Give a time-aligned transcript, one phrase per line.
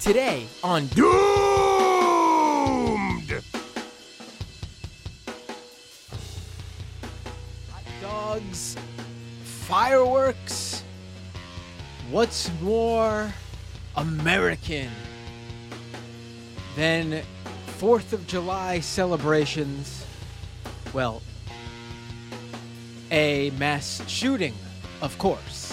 [0.00, 1.10] Today on Doomed!
[7.70, 8.76] Hot Dogs,
[9.44, 10.82] Fireworks,
[12.10, 13.30] what's more
[13.94, 14.88] American
[16.76, 17.22] than
[17.78, 20.06] 4th of July celebrations?
[20.94, 21.20] Well,
[23.10, 24.54] a mass shooting,
[25.02, 25.69] of course.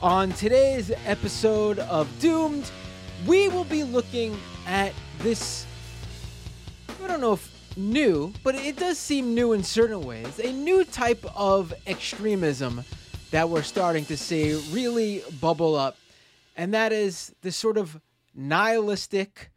[0.00, 2.70] On today's episode of Doomed,
[3.26, 5.66] we will be looking at this.
[7.02, 10.38] I don't know if new, but it does seem new in certain ways.
[10.38, 12.84] A new type of extremism
[13.32, 15.96] that we're starting to see really bubble up,
[16.56, 18.00] and that is this sort of
[18.36, 19.50] nihilistic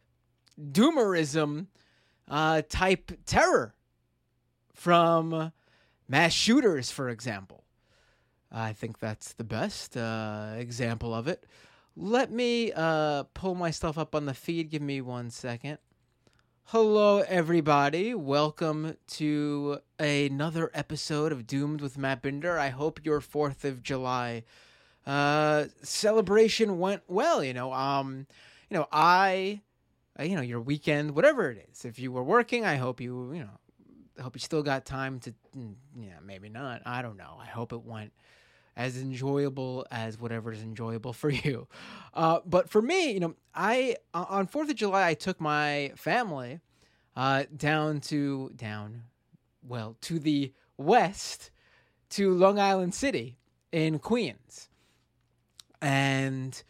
[0.60, 1.68] doomerism
[2.26, 3.76] uh, type terror
[4.74, 5.52] from
[6.08, 7.61] mass shooters, for example.
[8.54, 11.46] I think that's the best uh, example of it.
[11.96, 14.70] Let me uh, pull myself up on the feed.
[14.70, 15.78] Give me one second.
[16.64, 18.14] Hello, everybody.
[18.14, 22.58] Welcome to another episode of Doomed with Matt Binder.
[22.58, 24.44] I hope your 4th of July
[25.06, 27.42] uh, celebration went well.
[27.42, 28.26] You know, um,
[28.68, 29.62] you know, I,
[30.20, 31.86] uh, you know, your weekend, whatever it is.
[31.86, 33.58] If you were working, I hope you, you know,
[34.18, 36.82] I hope you still got time to, mm, yeah, maybe not.
[36.84, 37.38] I don't know.
[37.40, 38.12] I hope it went
[38.76, 41.68] as enjoyable as whatever is enjoyable for you.
[42.14, 46.60] Uh, but for me, you know, I on Fourth of July I took my family
[47.16, 49.02] uh, down to down,
[49.66, 51.50] well, to the west,
[52.10, 53.38] to Long Island City
[53.70, 54.68] in Queens,
[55.80, 56.62] and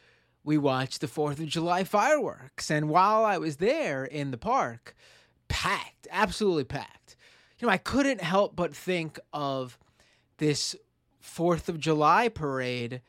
[0.44, 2.70] we watched the Fourth of July fireworks.
[2.70, 4.94] And while I was there in the park,
[5.48, 7.16] packed, absolutely packed.
[7.59, 9.78] You know, I couldn't help but think of
[10.39, 10.75] this
[11.23, 13.01] Fourth of July parade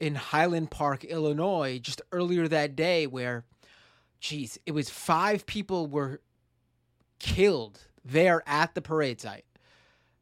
[0.00, 3.44] in Highland Park, Illinois, just earlier that day, where,
[4.18, 6.20] geez, it was five people were
[7.20, 9.44] killed there at the parade site,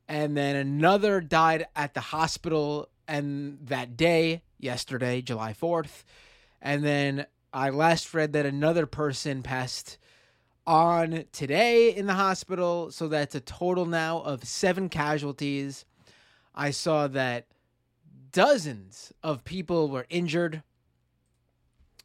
[0.07, 6.05] and then another died at the hospital, and that day, yesterday, July fourth,
[6.61, 7.25] and then
[7.55, 9.97] I last read that another person passed
[10.67, 15.87] on today in the hospital, so that's a total now of seven casualties
[16.61, 17.47] I saw that
[18.33, 20.63] dozens of people were injured.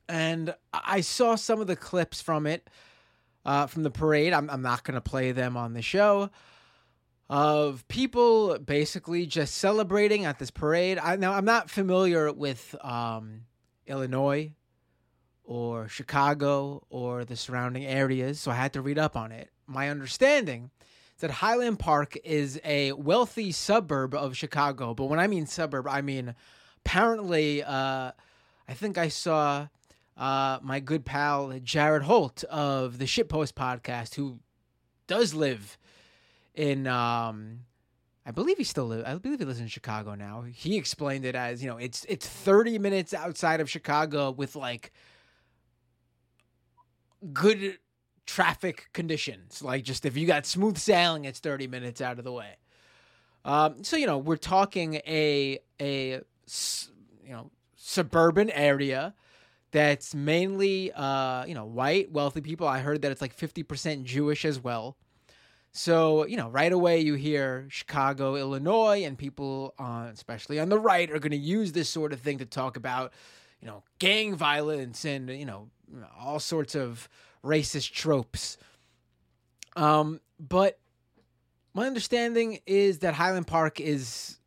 [0.07, 2.69] And I saw some of the clips from it,
[3.43, 4.31] uh, from the parade.
[4.31, 6.29] I'm, I'm not going to play them on the show.
[7.29, 10.99] Of people basically just celebrating at this parade.
[10.99, 13.41] I now I'm not familiar with um,
[13.87, 14.53] Illinois
[15.43, 19.49] or Chicago or the surrounding areas, so I had to read up on it.
[19.67, 20.69] My understanding
[21.19, 24.93] that Highland Park is a wealthy suburb of Chicago.
[24.93, 26.35] But when I mean suburb, I mean
[26.85, 28.11] apparently, uh,
[28.67, 29.67] I think I saw
[30.17, 34.39] uh, my good pal Jared Holt of the Shitpost podcast, who
[35.07, 35.77] does live
[36.53, 36.87] in.
[36.87, 37.61] Um,
[38.27, 39.03] I believe he still lives.
[39.05, 40.45] I believe he lives in Chicago now.
[40.51, 44.91] He explained it as you know, it's it's thirty minutes outside of Chicago with like
[47.31, 47.77] good
[48.25, 49.61] traffic conditions.
[49.61, 52.57] Like just if you got smooth sailing, it's 30 minutes out of the way.
[53.43, 56.21] Um, so you know we're talking a a
[57.23, 59.13] you know suburban area
[59.71, 62.67] that's mainly uh, you know white wealthy people.
[62.67, 64.97] I heard that it's like 50% Jewish as well.
[65.71, 70.79] So you know right away you hear Chicago, Illinois, and people, uh, especially on the
[70.79, 73.13] right, are going to use this sort of thing to talk about
[73.61, 75.69] you know gang violence and you know
[76.19, 77.07] all sorts of
[77.45, 78.57] racist tropes.
[79.75, 80.79] Um, but
[81.73, 84.39] my understanding is that Highland Park is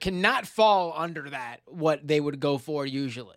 [0.00, 3.36] cannot fall under that what they would go for usually.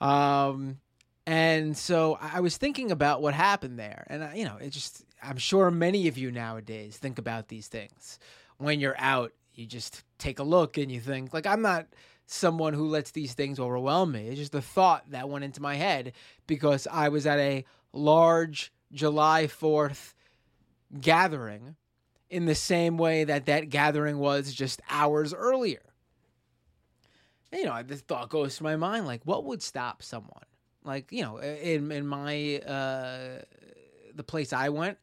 [0.00, 0.78] Um,
[1.26, 5.04] and so I was thinking about what happened there, and I, you know, it just
[5.22, 8.18] I'm sure many of you nowadays think about these things
[8.58, 9.32] when you're out.
[9.54, 11.86] You just take a look and you think like I'm not
[12.26, 14.28] someone who lets these things overwhelm me.
[14.28, 16.12] It's just the thought that went into my head
[16.46, 17.64] because I was at a
[17.96, 20.14] large July 4th
[21.00, 21.76] gathering
[22.28, 25.82] in the same way that that gathering was just hours earlier.
[27.52, 30.42] And, you know, this thought goes to my mind like, what would stop someone?
[30.84, 33.42] Like, you know, in, in my, uh,
[34.14, 34.98] the place I went,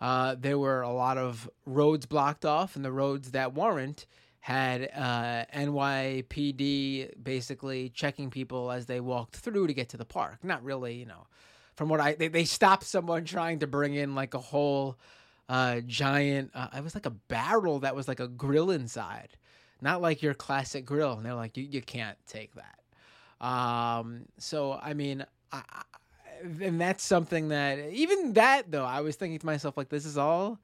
[0.00, 4.06] uh, there were a lot of roads blocked off, and the roads that weren't
[4.40, 10.44] had uh, NYPD basically checking people as they walked through to get to the park.
[10.44, 11.26] Not really, you know,
[11.76, 14.98] from what I they, they stopped someone trying to bring in like a whole
[15.48, 16.50] uh, giant.
[16.54, 19.36] Uh, it was like a barrel that was like a grill inside,
[19.80, 21.12] not like your classic grill.
[21.12, 23.46] And they're like, you you can't take that.
[23.46, 25.62] Um, so I mean, I,
[26.42, 30.18] and that's something that even that though I was thinking to myself like this is
[30.18, 30.58] all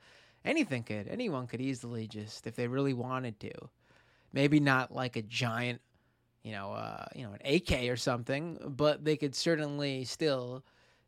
[0.44, 3.52] anything could anyone could easily just if they really wanted to
[4.32, 5.80] maybe not like a giant
[6.42, 10.64] you know uh you know an AK or something but they could certainly still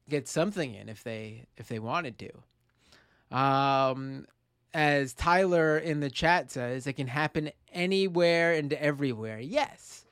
[0.09, 4.27] get something in if they if they wanted to um
[4.73, 10.05] as Tyler in the chat says it can happen anywhere and everywhere yes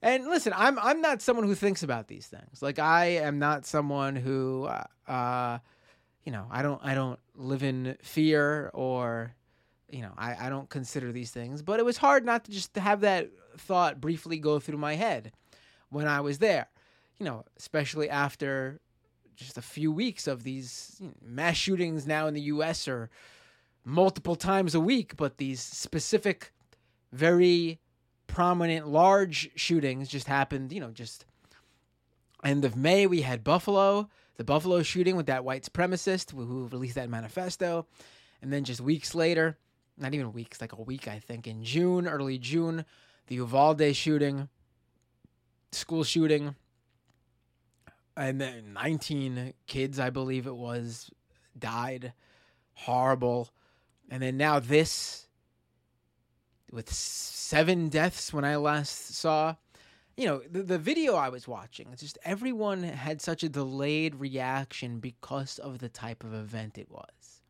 [0.00, 2.62] and listen, I'm I'm not someone who thinks about these things.
[2.62, 5.58] Like I am not someone who, uh, uh,
[6.24, 9.34] you know, I don't I don't live in fear or,
[9.90, 11.62] you know, I I don't consider these things.
[11.62, 15.32] But it was hard not to just have that thought briefly go through my head
[15.90, 16.68] when I was there.
[17.18, 18.80] You know, especially after
[19.38, 22.88] just a few weeks of these mass shootings now in the U.S.
[22.88, 23.08] or
[23.84, 26.52] multiple times a week, but these specific,
[27.12, 27.78] very
[28.26, 31.24] prominent large shootings just happened, you know, just
[32.44, 36.96] end of May we had Buffalo, the Buffalo shooting with that white supremacist who released
[36.96, 37.86] that manifesto.
[38.42, 39.56] And then just weeks later,
[39.96, 42.84] not even weeks, like a week I think, in June, early June,
[43.28, 44.48] the Uvalde shooting,
[45.72, 46.54] school shooting,
[48.18, 51.10] and then 19 kids, I believe it was,
[51.58, 52.12] died.
[52.74, 53.50] Horrible.
[54.10, 55.28] And then now this
[56.72, 59.56] with seven deaths when I last saw.
[60.16, 64.98] You know, the, the video I was watching, just everyone had such a delayed reaction
[64.98, 67.42] because of the type of event it was.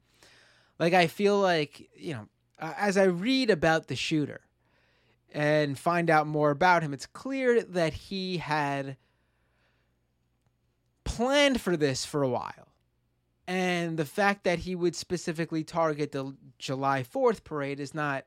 [0.79, 2.29] Like, I feel like, you know,
[2.59, 4.43] as I read about the shooter
[5.33, 8.99] and find out more about him, it's clear that he had
[11.19, 12.69] planned for this for a while.
[13.49, 18.25] And the fact that he would specifically target the July 4th parade is not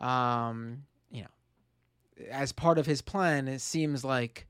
[0.00, 4.46] um, you know, as part of his plan, it seems like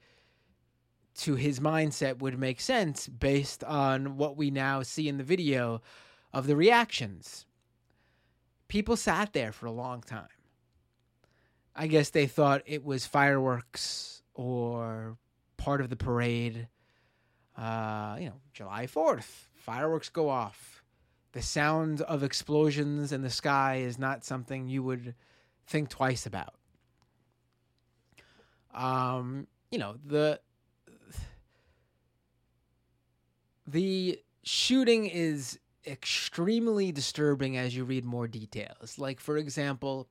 [1.21, 5.81] to his mindset would make sense based on what we now see in the video
[6.35, 7.47] of the reactions.
[8.69, 10.29] People sat there for a long time.
[11.75, 15.17] I guess they thought it was fireworks or
[15.57, 16.69] part of the parade.
[17.61, 20.83] Uh, you know, July 4th, fireworks go off.
[21.33, 25.15] The sound of explosions in the sky is not something you would
[25.67, 26.55] think twice about.
[28.73, 30.41] Um, you know, the
[33.67, 38.99] the shooting is extremely disturbing as you read more details.
[38.99, 40.09] Like for example,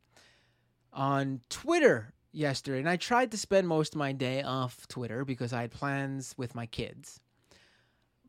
[0.93, 5.51] on Twitter yesterday, and I tried to spend most of my day off Twitter because
[5.51, 7.19] I had plans with my kids.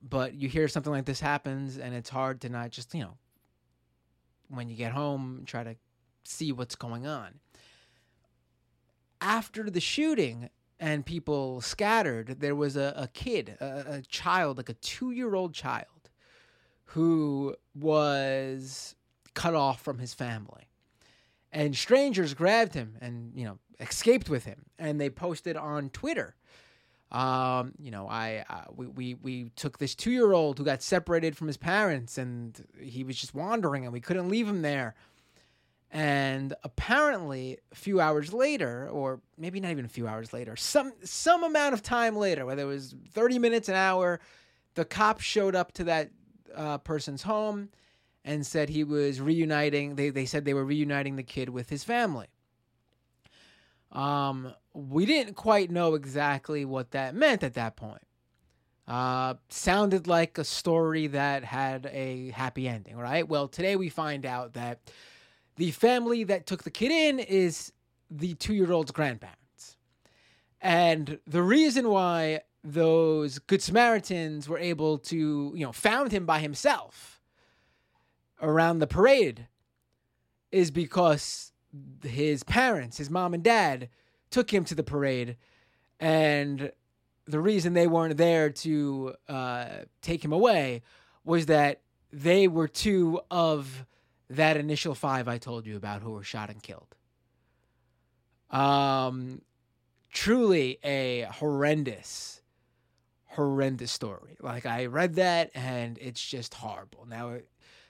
[0.02, 3.18] But you hear something like this happens and it's hard to not just, you know,
[4.48, 5.76] when you get home, try to
[6.24, 7.40] see what's going on.
[9.20, 10.48] After the shooting
[10.78, 15.34] and people scattered, there was a, a kid, a, a child, like a two year
[15.34, 15.86] old child,
[16.86, 18.96] who was
[19.34, 20.68] cut off from his family.
[21.52, 24.66] And strangers grabbed him and, you know, escaped with him.
[24.78, 26.34] And they posted on Twitter
[27.12, 30.82] um, you know, I uh, we, we we took this two year old who got
[30.82, 34.94] separated from his parents, and he was just wandering, and we couldn't leave him there.
[35.92, 40.92] And apparently, a few hours later, or maybe not even a few hours later, some
[41.02, 44.20] some amount of time later, whether it was 30 minutes, an hour,
[44.74, 46.10] the cops showed up to that
[46.54, 47.70] uh, person's home
[48.24, 49.96] and said he was reuniting.
[49.96, 52.28] They they said they were reuniting the kid with his family.
[53.92, 58.02] Um, we didn't quite know exactly what that meant at that point.
[58.86, 63.28] Uh, sounded like a story that had a happy ending, right?
[63.28, 64.80] Well, today we find out that
[65.56, 67.72] the family that took the kid in is
[68.10, 69.76] the two year old's grandparents.
[70.60, 76.40] And the reason why those Good Samaritans were able to, you know, found him by
[76.40, 77.20] himself
[78.42, 79.46] around the parade
[80.50, 81.49] is because
[82.02, 83.88] his parents, his mom and dad,
[84.30, 85.36] took him to the parade.
[85.98, 86.72] And
[87.26, 89.66] the reason they weren't there to uh,
[90.02, 90.82] take him away
[91.24, 91.80] was that
[92.12, 93.86] they were two of
[94.28, 96.94] that initial five I told you about who were shot and killed.
[98.50, 99.42] Um,
[100.12, 102.42] truly a horrendous,
[103.26, 104.36] horrendous story.
[104.40, 107.06] Like I read that and it's just horrible.
[107.08, 107.38] Now,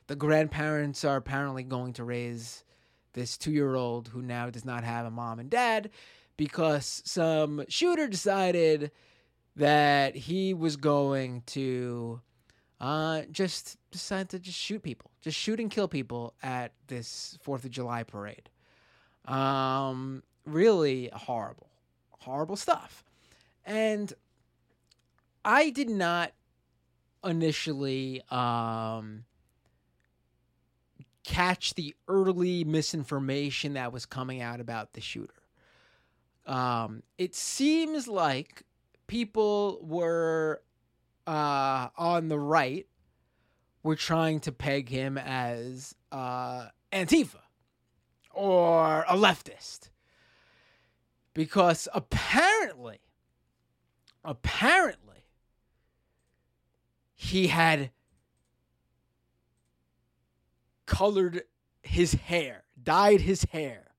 [0.07, 2.65] the grandparents are apparently going to raise
[3.13, 5.91] this two year old who now does not have a mom and dad
[6.37, 8.91] because some shooter decided
[9.57, 12.21] that he was going to
[12.81, 17.65] uh, just decide to just shoot people, just shoot and kill people at this Fourth
[17.65, 18.49] of July parade.
[19.27, 21.69] Um, really horrible,
[22.21, 23.05] horrible stuff.
[23.67, 24.13] And
[25.45, 26.33] I did not
[27.25, 29.25] initially um,
[31.25, 35.35] catch the early misinformation that was coming out about the shooter.
[36.47, 38.63] Um, it seems like
[39.07, 40.63] people were
[41.27, 42.87] uh, on the right
[43.83, 47.41] were trying to peg him as uh, Antifa
[48.33, 49.91] or a leftist
[51.35, 53.01] because apparently,
[54.25, 55.25] apparently,
[57.15, 57.91] he had
[60.91, 61.45] colored
[61.85, 63.93] his hair, dyed his hair.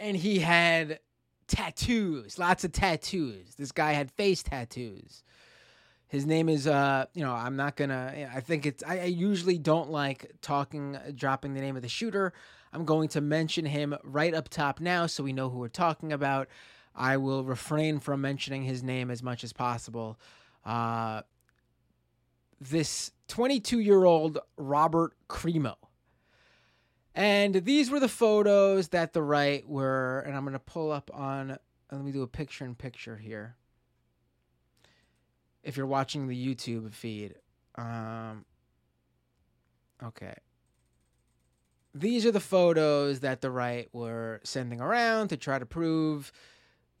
[0.00, 0.98] And he had
[1.46, 3.54] tattoos, lots of tattoos.
[3.56, 5.22] This guy had face tattoos.
[6.08, 8.28] His name is, uh, you know, I'm not gonna.
[8.34, 8.82] I think it's.
[8.82, 12.32] I, I usually don't like talking, dropping the name of the shooter.
[12.72, 16.12] I'm going to mention him right up top now, so we know who we're talking
[16.12, 16.48] about.
[16.94, 20.18] I will refrain from mentioning his name as much as possible.
[20.64, 21.22] Uh,
[22.70, 25.74] this 22 year old Robert Crimo.
[27.14, 31.10] And these were the photos that the right were, and I'm going to pull up
[31.12, 31.58] on,
[31.90, 33.56] let me do a picture in picture here.
[35.62, 37.34] If you're watching the YouTube feed.
[37.76, 38.44] Um,
[40.02, 40.34] okay.
[41.94, 46.32] These are the photos that the right were sending around to try to prove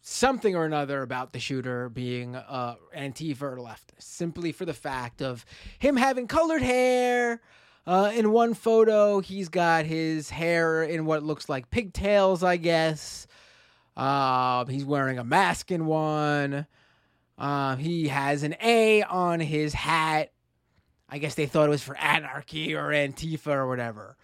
[0.02, 5.22] something or another about the shooter being uh, Antifa or leftist, simply for the fact
[5.22, 5.46] of
[5.78, 7.40] him having colored hair.
[7.86, 13.26] Uh, in one photo, he's got his hair in what looks like pigtails, I guess.
[13.96, 16.66] Uh, he's wearing a mask in one.
[17.38, 20.32] Uh, he has an A on his hat.
[21.08, 24.16] I guess they thought it was for anarchy or Antifa or whatever.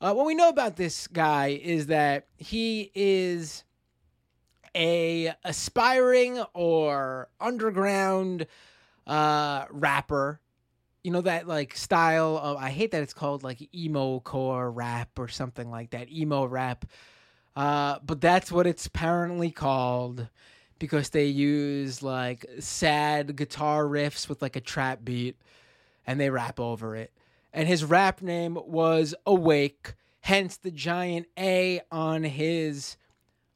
[0.00, 3.64] Uh, what we know about this guy is that he is
[4.74, 8.46] a aspiring or underground
[9.06, 10.40] uh, rapper.
[11.02, 15.18] You know that like style of I hate that it's called like emo core rap
[15.18, 16.86] or something like that, emo rap.
[17.54, 20.28] Uh, but that's what it's apparently called
[20.78, 25.36] because they use like sad guitar riffs with like a trap beat
[26.06, 27.12] and they rap over it.
[27.52, 32.96] And his rap name was Awake, hence the giant A on his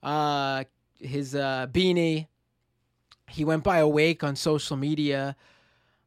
[0.02, 0.64] uh
[0.98, 2.26] his uh, beanie.
[3.28, 5.36] He went by Awake on social media.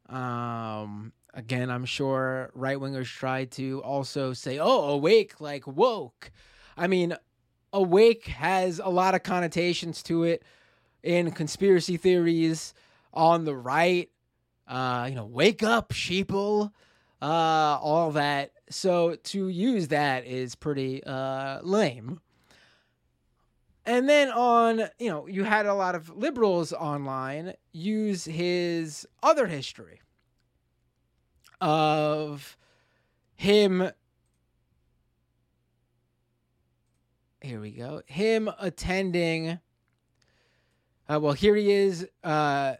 [0.08, 6.30] Um, again, I'm sure right wingers tried to also say, "Oh, awake like woke."
[6.76, 7.16] I mean,
[7.72, 10.42] awake has a lot of connotations to it
[11.02, 12.74] in conspiracy theories
[13.12, 14.10] on the right.
[14.66, 16.72] Uh, you know, wake up, sheeple.
[17.20, 18.50] Uh, all that.
[18.68, 22.20] So to use that is pretty uh lame.
[23.84, 29.46] And then on, you know, you had a lot of liberals online use his other
[29.46, 30.00] history
[31.60, 32.56] of
[33.34, 33.90] him.
[37.40, 38.02] Here we go.
[38.06, 39.58] Him attending.
[41.08, 42.74] Uh, well, here he is, uh,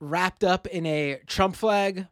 [0.00, 2.08] wrapped up in a Trump flag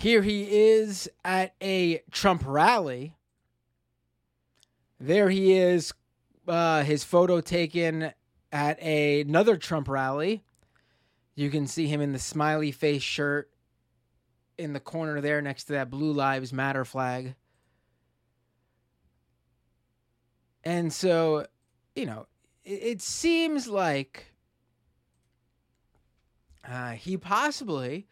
[0.00, 3.14] here he is at a Trump rally
[5.00, 5.92] there he is,
[6.46, 8.12] uh, his photo taken
[8.52, 10.44] at a, another Trump rally.
[11.34, 13.50] You can see him in the smiley face shirt
[14.58, 17.34] in the corner there next to that Blue Lives Matter flag.
[20.62, 21.46] And so,
[21.96, 22.26] you know,
[22.64, 24.34] it, it seems like
[26.68, 28.06] uh, he possibly,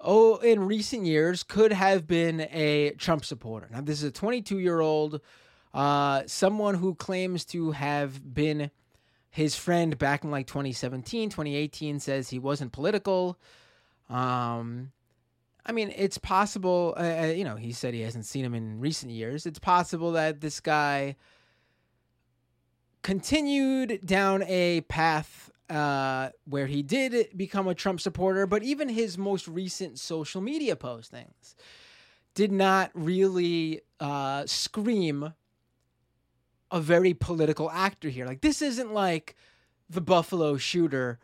[0.00, 3.68] oh, in recent years, could have been a Trump supporter.
[3.70, 5.20] Now, this is a 22 year old
[5.74, 8.70] uh, someone who claims to have been
[9.30, 13.36] his friend back in like 2017, 2018 says he wasn't political.
[14.08, 14.92] Um,
[15.66, 18.78] I mean, it's possible, uh, uh, you know, he said he hasn't seen him in
[18.78, 19.44] recent years.
[19.44, 21.16] It's possible that this guy
[23.02, 29.18] continued down a path uh, where he did become a Trump supporter, but even his
[29.18, 31.56] most recent social media postings
[32.34, 35.32] did not really uh, scream
[36.74, 38.26] a very political actor here.
[38.26, 39.36] Like this isn't like
[39.88, 41.20] the Buffalo shooter,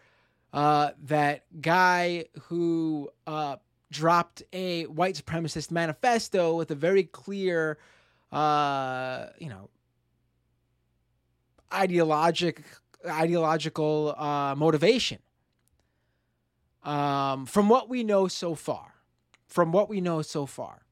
[0.52, 3.56] uh, that guy who uh,
[3.90, 7.78] dropped a white supremacist manifesto with a very clear,
[8.30, 9.68] uh, you know,
[11.74, 12.62] ideologic
[13.04, 15.18] ideological uh, motivation.
[16.84, 18.94] Um, from what we know so far,
[19.48, 20.82] from what we know so far,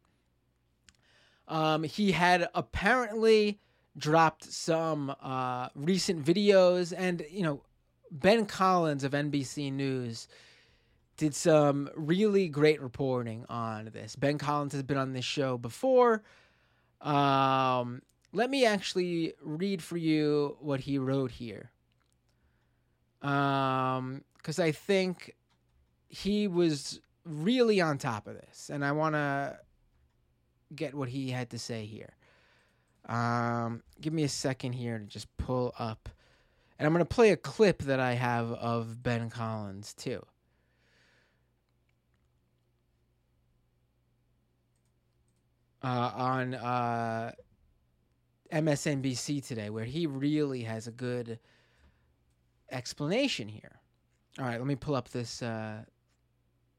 [1.46, 3.60] um, he had apparently
[3.99, 7.62] dropped some uh, recent videos, and you know,
[8.11, 10.28] Ben Collins of NBC News
[11.17, 14.17] did some really great reporting on this.
[14.17, 16.23] Ben Collins has been on this show before.
[17.00, 18.02] Um,
[18.33, 21.71] let me actually read for you what he wrote here.
[23.21, 25.35] Um, because I think
[26.09, 29.59] he was really on top of this, and I want to
[30.75, 32.14] get what he had to say here.
[33.08, 36.08] Um, give me a second here to just pull up,
[36.78, 40.24] and I'm going to play a clip that I have of Ben Collins too.
[45.82, 47.32] Uh, on uh,
[48.52, 51.38] MSNBC today, where he really has a good
[52.70, 53.80] explanation here.
[54.38, 55.82] All right, let me pull up this uh,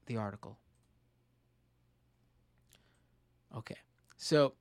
[0.06, 0.58] the article.
[3.56, 3.76] Okay,
[4.16, 4.52] so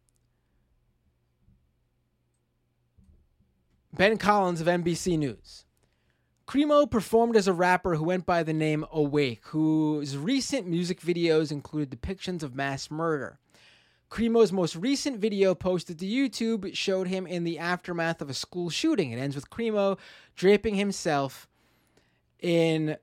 [3.92, 5.66] Ben Collins of NBC News.
[6.48, 11.52] Crimo performed as a rapper who went by the name Awake, whose recent music videos
[11.52, 13.40] include depictions of mass murder.
[14.10, 18.70] Crimo's most recent video posted to YouTube showed him in the aftermath of a school
[18.70, 19.12] shooting.
[19.12, 19.98] It ends with Crimo
[20.36, 21.48] draping himself
[22.40, 22.96] in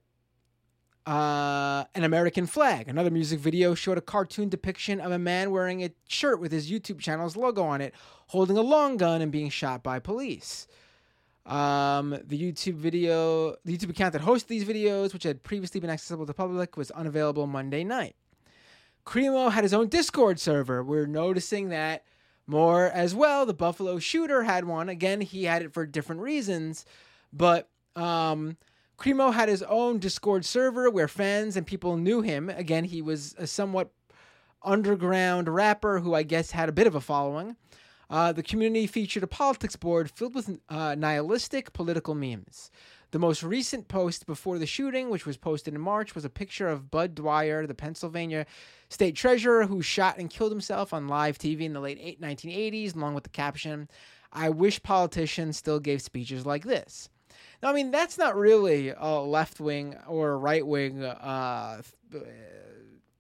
[1.07, 2.89] uh, an American flag.
[2.89, 6.71] Another music video showed a cartoon depiction of a man wearing a shirt with his
[6.71, 7.95] YouTube channel's logo on it,
[8.29, 10.67] holding a long gun and being shot by police.
[11.47, 15.91] Um, the YouTube video, the YouTube account that hosted these videos, which had previously been
[15.91, 18.17] accessible to the public, was unavailable Monday night.
[19.07, 20.83] Crimo had his own Discord server.
[20.83, 22.03] We're noticing that
[22.49, 23.47] more as well.
[23.47, 24.89] The Buffalo Shooter had one.
[24.89, 26.85] Again, he had it for different reasons,
[27.33, 28.57] but um,
[28.99, 32.49] Crimo had his own Discord server where fans and people knew him.
[32.49, 33.91] Again, he was a somewhat
[34.63, 37.57] underground rapper who I guess had a bit of a following.
[38.09, 42.71] Uh, the community featured a politics board filled with uh, nihilistic political memes.
[43.11, 46.69] The most recent post before the shooting, which was posted in March, was a picture
[46.69, 48.47] of Bud Dwyer, the Pennsylvania
[48.89, 53.15] state treasurer who shot and killed himself on live TV in the late 1980s, along
[53.15, 53.89] with the caption,
[54.33, 57.09] I wish politicians still gave speeches like this.
[57.63, 61.83] Now, I mean, that's not really a left wing or right wing uh,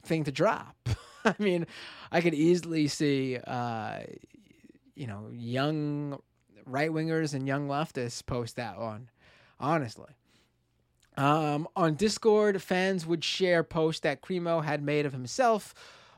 [0.04, 0.76] thing to drop.
[1.24, 1.66] I mean,
[2.12, 4.00] I could easily see, uh,
[4.94, 6.20] you know, young
[6.64, 9.08] right wingers and young leftists post that one,
[9.58, 10.12] honestly.
[11.16, 15.74] Um, on Discord, fans would share posts that Crimo had made of himself.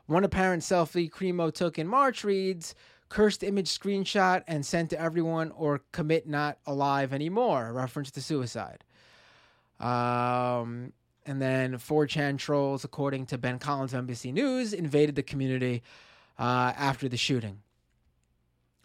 [0.07, 2.75] One apparent selfie Crimo took in March reads,
[3.09, 8.83] cursed image screenshot and sent to everyone or commit not alive anymore, reference to suicide.
[9.79, 10.93] Um,
[11.25, 15.83] and then 4chan trolls, according to Ben Collins of NBC News, invaded the community
[16.37, 17.61] uh, after the shooting.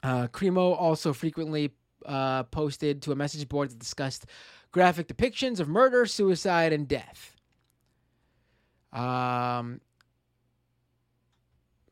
[0.02, 1.72] Uh, Crimo also frequently
[2.04, 4.26] uh, posted to a message board that discussed
[4.72, 7.34] graphic depictions of murder, suicide, and death.
[8.92, 9.80] Um,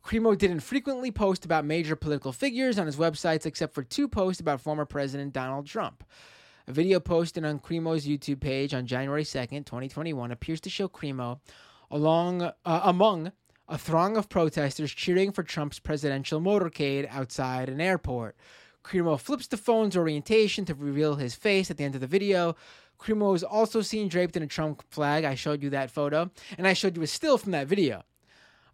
[0.04, 4.40] Crimo didn't frequently post about major political figures on his websites except for two posts
[4.40, 6.04] about former President Donald Trump.
[6.66, 11.40] A video posted on Crimo's YouTube page on January 2nd, 2021, appears to show Crimo
[11.90, 13.32] along uh, among
[13.68, 18.36] a throng of protesters cheering for Trump's presidential motorcade outside an airport.
[18.84, 22.56] Crimo flips the phone's orientation to reveal his face at the end of the video.
[22.98, 25.24] Crimo is also seen draped in a Trump flag.
[25.24, 28.02] I showed you that photo, and I showed you a still from that video.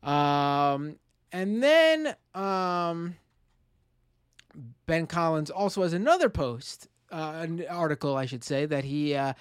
[0.03, 0.97] Um,
[1.33, 3.17] and then um,
[4.87, 9.35] Ben Collins also has another post, uh, an article, I should say, that he uh,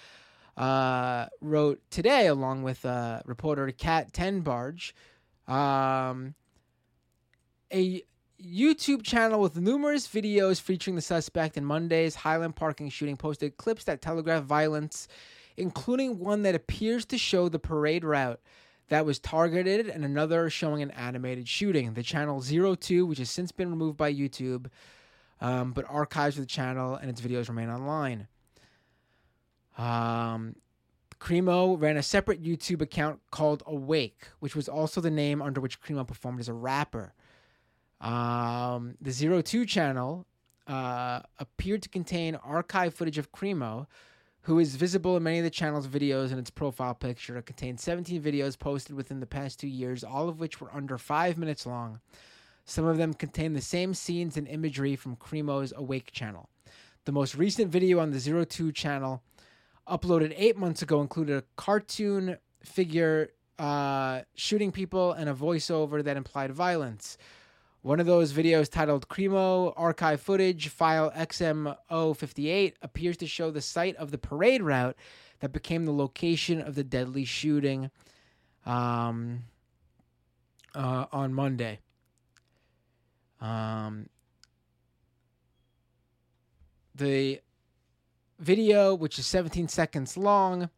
[0.58, 4.93] uh, wrote today along with uh, reporter Kat Tenbarge.
[5.47, 6.36] Um,
[7.71, 8.02] a
[8.41, 13.86] YouTube channel with numerous videos featuring the suspect in Monday's Highland parking shooting posted clips
[13.86, 15.08] that telegraph violence,
[15.56, 18.39] including one that appears to show the parade route
[18.89, 21.93] that was targeted and another showing an animated shooting.
[21.93, 24.67] The channel 02, which has since been removed by YouTube,
[25.41, 28.28] um, but archives of the channel and its videos remain online.
[29.78, 30.56] Um,
[31.19, 35.82] Crimo ran a separate YouTube account called Awake, which was also the name under which
[35.82, 37.13] Crimo performed as a rapper.
[38.00, 40.26] Um, the Zero Two channel
[40.67, 43.88] uh, appeared to contain archive footage of Crimo,
[44.48, 47.38] who is visible in many of the channel's videos and its profile picture.
[47.38, 50.98] It contains 17 videos posted within the past two years, all of which were under
[50.98, 52.00] five minutes long.
[52.64, 56.48] Some of them contain the same scenes and imagery from Crimo's Awake channel.
[57.04, 59.22] The most recent video on the Zero Two channel
[59.86, 66.16] uploaded eight months ago included a cartoon figure uh, shooting people and a voiceover that
[66.16, 67.18] implied violence.
[67.88, 73.95] One of those videos titled Crimo Archive Footage File XM058 appears to show the site
[73.95, 74.97] of the parade route
[75.39, 77.89] that became the location of the deadly shooting
[78.65, 79.43] um,
[80.76, 81.80] uh, on Monday.
[83.39, 84.10] Um,
[86.93, 87.39] the
[88.38, 90.69] video, which is 17 seconds long,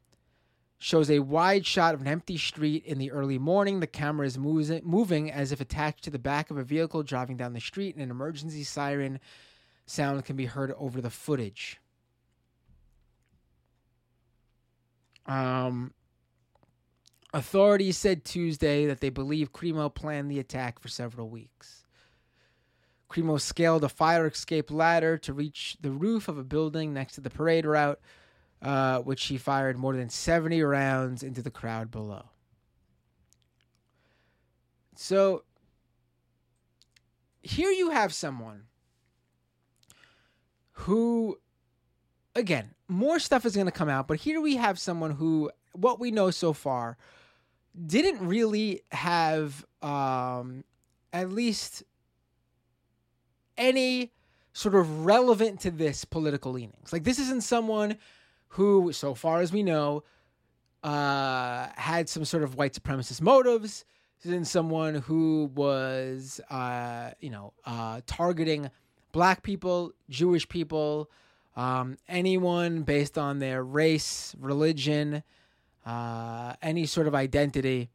[0.80, 3.82] shows a wide shot of an empty street in the early morning.
[3.82, 7.54] The camera is moving as if attached to the back of a vehicle driving down
[7.54, 9.20] the street, and an emergency siren
[9.86, 11.80] sound can be heard over the footage.
[15.26, 15.94] Um,
[17.34, 21.84] authorities said Tuesday that they believe Crimo planned the attack for several weeks.
[23.12, 27.22] Crimo scaled a fire escape ladder to reach the roof of a building next to
[27.22, 28.00] the parade route,
[28.62, 32.26] uh, which he fired more than 70 rounds into the crowd below.
[34.96, 35.44] So
[37.42, 38.64] here you have someone
[40.72, 41.40] who,
[42.36, 46.00] again, more stuff is going to come out, but here we have someone who, what
[46.00, 46.98] we know so far,
[47.86, 50.64] didn't really have um,
[51.14, 51.84] at least
[53.58, 54.12] any
[54.54, 56.92] sort of relevant to this political leanings.
[56.92, 57.98] Like this isn't someone
[58.50, 60.04] who, so far as we know,
[60.84, 63.86] uh, had some sort of white supremacist motives.
[64.24, 68.70] Isn't someone who was, uh, you know, uh, targeting
[69.12, 71.10] black people, Jewish people,
[71.56, 75.24] um, anyone based on their race, religion,
[75.86, 77.90] uh, any sort of identity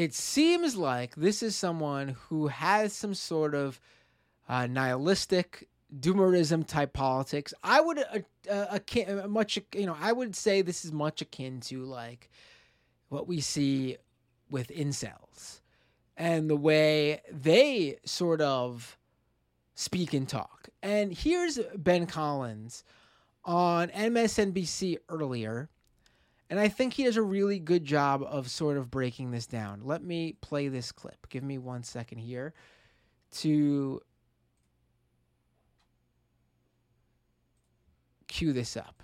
[0.00, 3.80] it seems like this is someone who has some sort of
[4.48, 7.52] uh, nihilistic doomerism type politics.
[7.62, 11.20] I would uh, uh, akin, uh, much you know I would say this is much
[11.20, 12.30] akin to like
[13.08, 13.96] what we see
[14.50, 15.60] with incels
[16.16, 18.98] and the way they sort of
[19.74, 20.68] speak and talk.
[20.82, 22.84] And here's Ben Collins
[23.44, 25.68] on MSNBC earlier.
[26.50, 29.82] And I think he does a really good job of sort of breaking this down.
[29.84, 31.28] Let me play this clip.
[31.28, 32.52] Give me one second here
[33.36, 34.00] to
[38.40, 39.02] cue this up.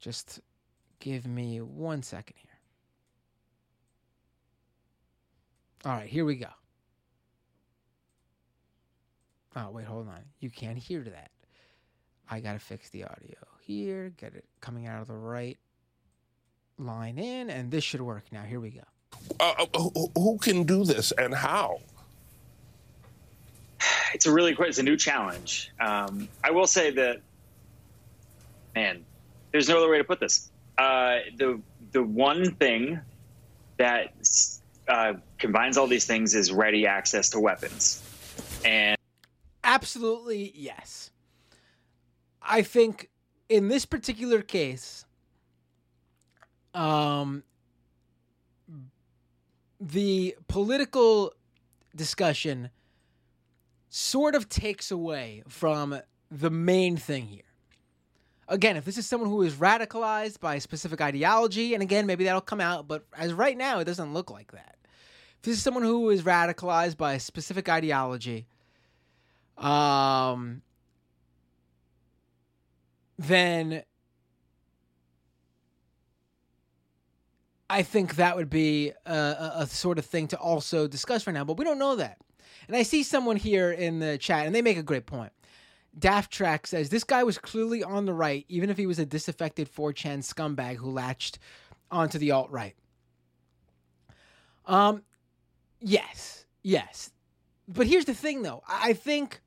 [0.00, 0.40] Just
[1.00, 2.58] give me one second here.
[5.84, 6.46] All right, here we go.
[9.54, 10.20] Oh, wait, hold on.
[10.40, 11.30] You can't hear that.
[12.30, 15.58] I got to fix the audio here, get it coming out of the right
[16.78, 18.44] line in, and this should work now.
[18.44, 18.80] Here we go.
[19.38, 21.80] Uh, uh who can do this and how?
[24.14, 25.72] It's a really it's a new challenge.
[25.80, 27.20] Um, I will say that,
[28.74, 29.04] man,
[29.50, 30.50] there's no other way to put this.
[30.78, 33.00] Uh, the the one thing
[33.76, 34.14] that
[34.86, 38.02] uh, combines all these things is ready access to weapons,
[38.64, 38.96] and
[39.64, 41.10] absolutely yes.
[42.40, 43.10] I think
[43.48, 45.06] in this particular case,
[46.72, 47.42] um,
[49.80, 51.32] the political
[51.96, 52.70] discussion
[53.96, 55.96] sort of takes away from
[56.28, 57.42] the main thing here.
[58.48, 62.24] Again, if this is someone who is radicalized by a specific ideology, and again, maybe
[62.24, 64.78] that'll come out, but as right now, it doesn't look like that.
[65.36, 68.48] If this is someone who is radicalized by a specific ideology,
[69.58, 70.62] um,
[73.16, 73.84] then
[77.70, 81.32] I think that would be a, a, a, sort of thing to also discuss right
[81.32, 82.18] now, but we don't know that.
[82.66, 85.32] And I see someone here in the chat, and they make a great point.
[85.98, 89.06] Daft Track says this guy was clearly on the right, even if he was a
[89.06, 91.38] disaffected 4chan scumbag who latched
[91.90, 92.74] onto the alt right.
[94.66, 95.02] Um,
[95.80, 97.12] yes, yes,
[97.68, 98.62] but here's the thing, though.
[98.66, 99.40] I think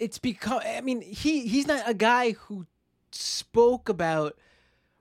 [0.00, 2.66] it's because I mean he he's not a guy who
[3.12, 4.36] spoke about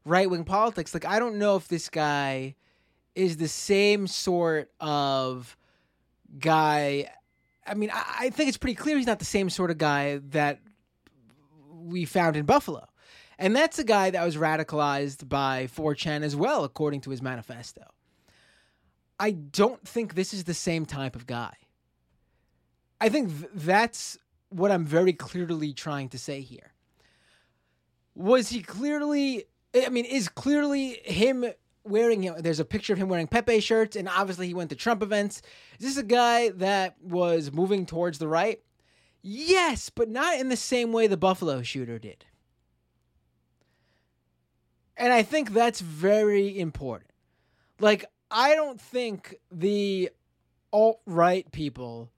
[0.05, 0.93] right wing politics.
[0.93, 2.55] Like I don't know if this guy
[3.15, 5.57] is the same sort of
[6.37, 7.09] guy.
[7.65, 10.19] I mean, I, I think it's pretty clear he's not the same sort of guy
[10.29, 10.59] that
[11.71, 12.87] we found in Buffalo.
[13.37, 17.83] And that's a guy that was radicalized by 4chan as well, according to his manifesto.
[19.17, 21.53] I don't think this is the same type of guy.
[23.01, 24.17] I think th- that's
[24.49, 26.73] what I'm very clearly trying to say here.
[28.13, 31.45] Was he clearly, I mean, is clearly him
[31.89, 34.75] wearing know, there's a picture of him wearing Pepe shirts, and obviously he went to
[34.75, 35.41] Trump events.
[35.79, 38.61] Is this a guy that was moving towards the right?
[39.21, 42.25] Yes, but not in the same way the Buffalo shooter did.
[44.95, 47.11] And I think that's very important.
[47.79, 50.09] Like, I don't think the
[50.71, 52.11] alt right people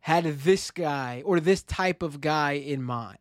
[0.00, 3.18] had this guy or this type of guy in mind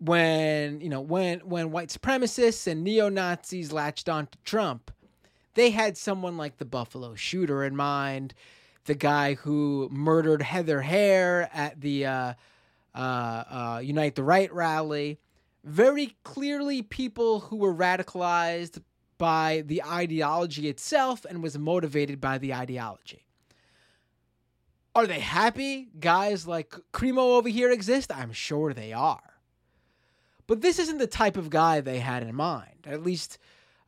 [0.00, 4.90] when you know when when white supremacists and neo-nazis latched on to trump
[5.54, 8.32] they had someone like the buffalo shooter in mind
[8.84, 12.32] the guy who murdered heather heyer at the uh,
[12.94, 15.18] uh, uh, unite the right rally
[15.64, 18.80] very clearly people who were radicalized
[19.18, 23.24] by the ideology itself and was motivated by the ideology
[24.94, 29.27] are they happy guys like Crimo over here exist i'm sure they are
[30.48, 33.38] but this isn't the type of guy they had in mind, at least,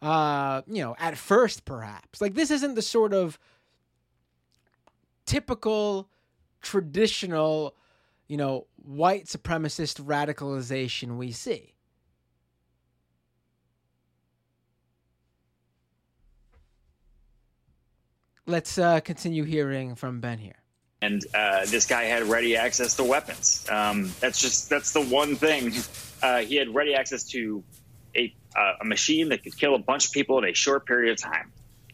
[0.03, 2.20] uh, you know, at first, perhaps.
[2.20, 3.38] Like, this isn't the sort of
[5.25, 6.09] typical,
[6.61, 7.75] traditional,
[8.29, 11.75] you know, white supremacist radicalization we see.
[18.46, 20.57] Let's uh, continue hearing from Ben here
[21.03, 23.64] and uh, this guy had ready access to weapons.
[23.70, 25.73] Um, that's just that's the one thing.
[26.22, 27.62] Uh, he had ready access to
[28.16, 31.12] a, uh, a machine that could kill a bunch of people in a short period
[31.12, 31.52] of time.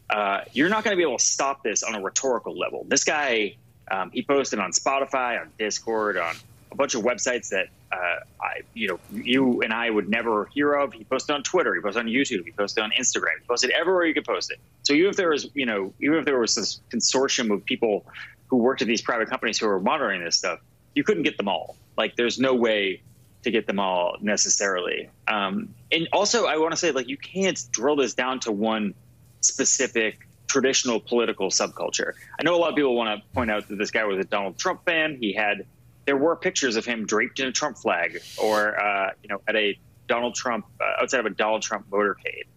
[0.09, 2.85] Uh, you're not going to be able to stop this on a rhetorical level.
[2.87, 3.55] This guy,
[3.91, 6.35] um, he posted on Spotify, on Discord, on
[6.71, 7.95] a bunch of websites that uh,
[8.41, 10.93] I, you know, you and I would never hear of.
[10.93, 14.05] He posted on Twitter, he posted on YouTube, he posted on Instagram, he posted everywhere
[14.05, 14.59] you could post it.
[14.83, 18.05] So even if there was, you know, even if there was this consortium of people
[18.47, 20.59] who worked at these private companies who were monitoring this stuff,
[20.95, 21.77] you couldn't get them all.
[21.97, 23.01] Like, there's no way
[23.47, 25.09] to get them all necessarily.
[25.27, 28.93] Um, and also, I want to say, like, you can't drill this down to one
[29.39, 32.11] specific traditional political subculture.
[32.37, 34.25] I know a lot of people want to point out that this guy was a
[34.25, 35.17] Donald Trump fan.
[35.19, 35.65] He had,
[36.05, 39.55] there were pictures of him draped in a Trump flag or, uh, you know, at
[39.55, 42.47] a Donald Trump, uh, outside of a Donald Trump motorcade.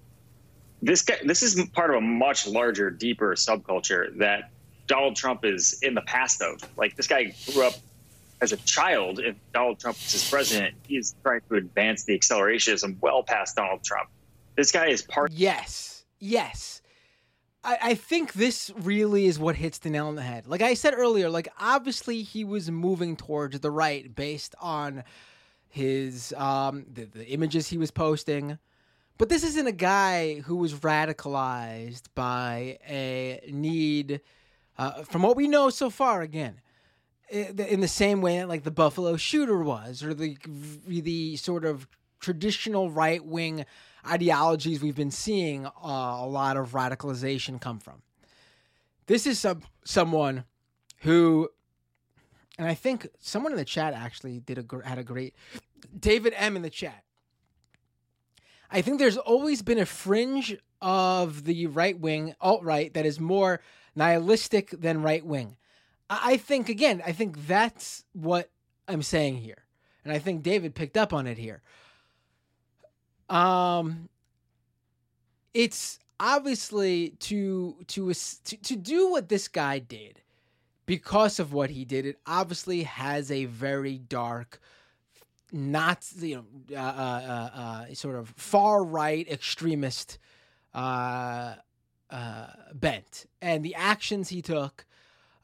[0.83, 4.50] This guy, this is part of a much larger, deeper subculture that
[4.87, 6.61] Donald Trump is in the past of.
[6.76, 7.74] Like this guy grew up
[8.40, 9.20] as a child.
[9.20, 13.57] If Donald Trump is his president, he is trying to advance the accelerationism well past
[13.57, 14.09] Donald Trump.
[14.57, 15.33] This guy is part.
[15.33, 16.83] Yes, yes.
[17.62, 20.46] I, I think this really is what hits the nail on the head.
[20.46, 25.05] Like I said earlier, like obviously he was moving towards the right based on
[25.68, 28.59] his um the, the images he was posting.
[29.18, 34.22] But this isn't a guy who was radicalized by a need
[34.79, 36.62] uh, from what we know so far, again,
[37.31, 40.37] in the same way that like the Buffalo shooter was, or the
[40.87, 41.87] the sort of
[42.19, 43.64] traditional right wing
[44.07, 48.03] ideologies we've been seeing uh, a lot of radicalization come from.
[49.07, 50.45] This is some someone
[51.01, 51.49] who,
[52.59, 55.35] and I think someone in the chat actually did a had a great
[55.99, 57.05] David M in the chat.
[58.71, 63.19] I think there's always been a fringe of the right wing alt right that is
[63.21, 63.61] more
[63.95, 65.57] nihilistic than right wing.
[66.11, 68.51] I think again, I think that's what
[68.88, 69.64] I'm saying here,
[70.05, 71.62] and I think David picked up on it here.
[73.29, 74.09] Um,
[75.55, 80.20] it's obviously to to to, to do what this guy did
[80.90, 82.05] because of what he did.
[82.05, 84.61] It obviously has a very dark,
[85.53, 90.18] not you know, uh, uh, uh, sort of far right extremist
[90.75, 91.55] uh,
[92.11, 94.85] uh, bent and the actions he took,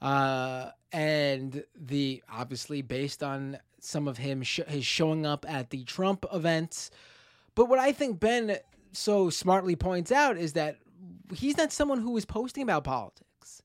[0.06, 5.82] uh, and the obviously based on some of him sh- his showing up at the
[5.82, 6.92] Trump events.
[7.56, 8.56] But what I think Ben
[8.92, 10.76] so smartly points out is that
[11.34, 13.62] he's not someone who was posting about politics.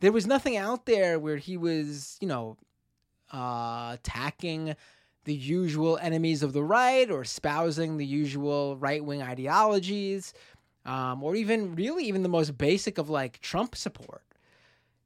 [0.00, 2.56] There was nothing out there where he was, you know,
[3.32, 4.74] uh, attacking
[5.24, 10.34] the usual enemies of the right or espousing the usual right wing ideologies
[10.84, 14.24] um, or even really even the most basic of like Trump support.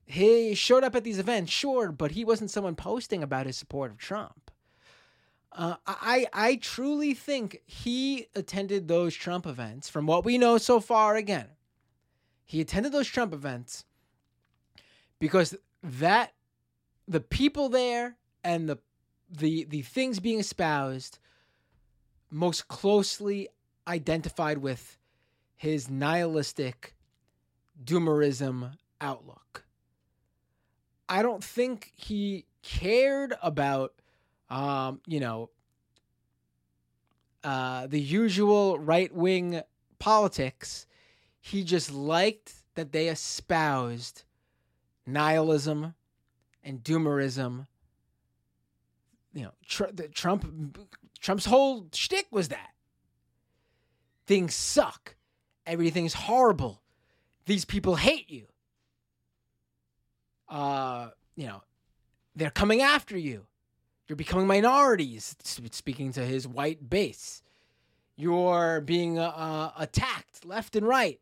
[0.06, 3.90] He showed up at these events, sure, but he wasn't someone posting about his support
[3.90, 4.50] of Trump.
[5.50, 9.88] Uh, I I truly think he attended those Trump events.
[9.88, 11.46] From what we know so far, again,
[12.44, 13.84] he attended those Trump events
[15.20, 16.34] because that
[17.06, 18.78] the people there and the
[19.30, 21.18] the the things being espoused
[22.30, 23.48] most closely
[23.86, 24.98] identified with
[25.56, 26.94] his nihilistic
[27.82, 29.63] doomerism outlook.
[31.08, 33.92] I don't think he cared about,
[34.48, 35.50] um, you know,
[37.42, 39.60] uh, the usual right wing
[39.98, 40.86] politics.
[41.40, 44.24] He just liked that they espoused
[45.06, 45.94] nihilism
[46.62, 47.66] and doomerism.
[49.34, 50.78] You know, tr- Trump
[51.20, 52.70] Trump's whole shtick was that
[54.26, 55.16] things suck
[55.66, 56.82] everything's horrible.
[57.46, 58.46] these people hate you.
[60.48, 61.62] Uh, you know,
[62.36, 63.46] they're coming after you.
[64.06, 67.42] You're becoming minorities, speaking to his white base.
[68.16, 71.20] You're being uh, uh, attacked left and right.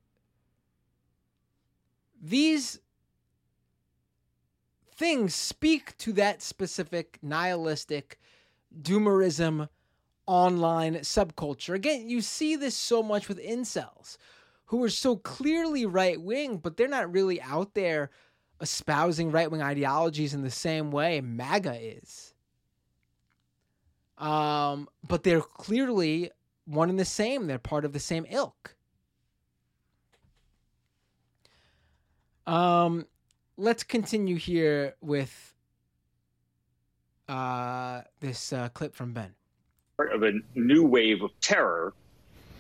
[2.21, 2.81] These
[4.95, 8.19] things speak to that specific nihilistic
[8.81, 9.69] doomerism
[10.27, 11.75] online subculture.
[11.75, 14.17] Again, you see this so much with incels
[14.67, 18.11] who are so clearly right wing, but they're not really out there
[18.63, 22.33] espousing right wing ideologies in the same way MAGA is.
[24.17, 26.31] Um, but they're clearly
[26.65, 27.49] one and the same.
[27.49, 28.77] They're part of the same ilk.
[32.47, 33.07] Um,
[33.57, 35.55] let's continue here with
[37.29, 39.35] uh, this uh, clip from Ben.
[39.97, 41.93] Part of a new wave of terror,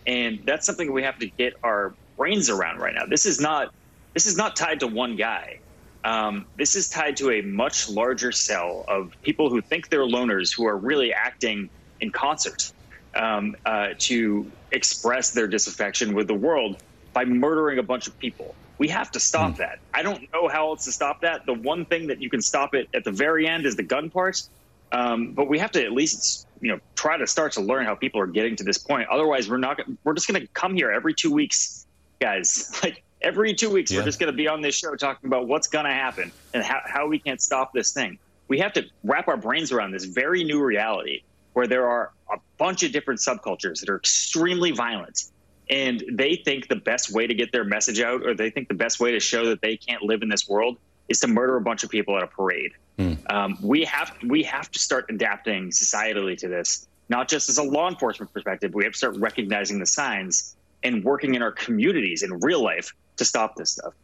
[0.06, 3.06] and that's something we have to get our brains around right now.
[3.06, 3.72] This is not
[4.14, 5.58] this is not tied to one guy.
[6.04, 10.54] Um, this is tied to a much larger cell of people who think they're loners
[10.54, 12.72] who are really acting in concert
[13.14, 18.54] um, uh, to express their disaffection with the world by murdering a bunch of people.
[18.78, 19.56] We have to stop mm.
[19.58, 19.78] that.
[19.94, 21.46] I don't know how else to stop that.
[21.46, 24.10] The one thing that you can stop it at the very end is the gun
[24.10, 24.42] part.
[24.90, 27.94] Um, but we have to at least, you know, try to start to learn how
[27.94, 29.08] people are getting to this point.
[29.08, 29.80] Otherwise, we're not.
[30.04, 31.86] We're just going to come here every two weeks,
[32.20, 32.78] guys.
[32.82, 34.00] Like every two weeks, yeah.
[34.00, 36.62] we're just going to be on this show talking about what's going to happen and
[36.62, 38.18] how, how we can't stop this thing.
[38.48, 41.22] We have to wrap our brains around this very new reality
[41.54, 45.24] where there are a bunch of different subcultures that are extremely violent.
[45.70, 48.74] And they think the best way to get their message out, or they think the
[48.74, 50.76] best way to show that they can't live in this world,
[51.08, 52.72] is to murder a bunch of people at a parade.
[52.98, 53.32] Mm.
[53.32, 57.62] Um, we have we have to start adapting societally to this, not just as a
[57.62, 58.74] law enforcement perspective.
[58.74, 62.94] We have to start recognizing the signs and working in our communities in real life
[63.16, 63.94] to stop this stuff.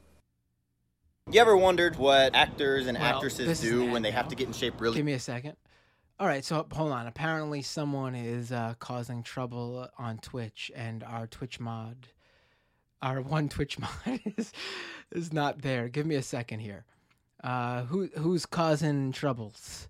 [1.30, 4.54] You ever wondered what actors and well, actresses do when they have to get in
[4.54, 4.96] shape really?
[4.96, 5.56] Give me a second.
[6.20, 7.06] All right, so hold on.
[7.06, 12.08] Apparently, someone is uh, causing trouble on Twitch, and our Twitch mod,
[13.02, 14.52] our one Twitch mod, is
[15.12, 15.88] is not there.
[15.88, 16.86] Give me a second here.
[17.44, 19.88] Uh, who who's causing troubles?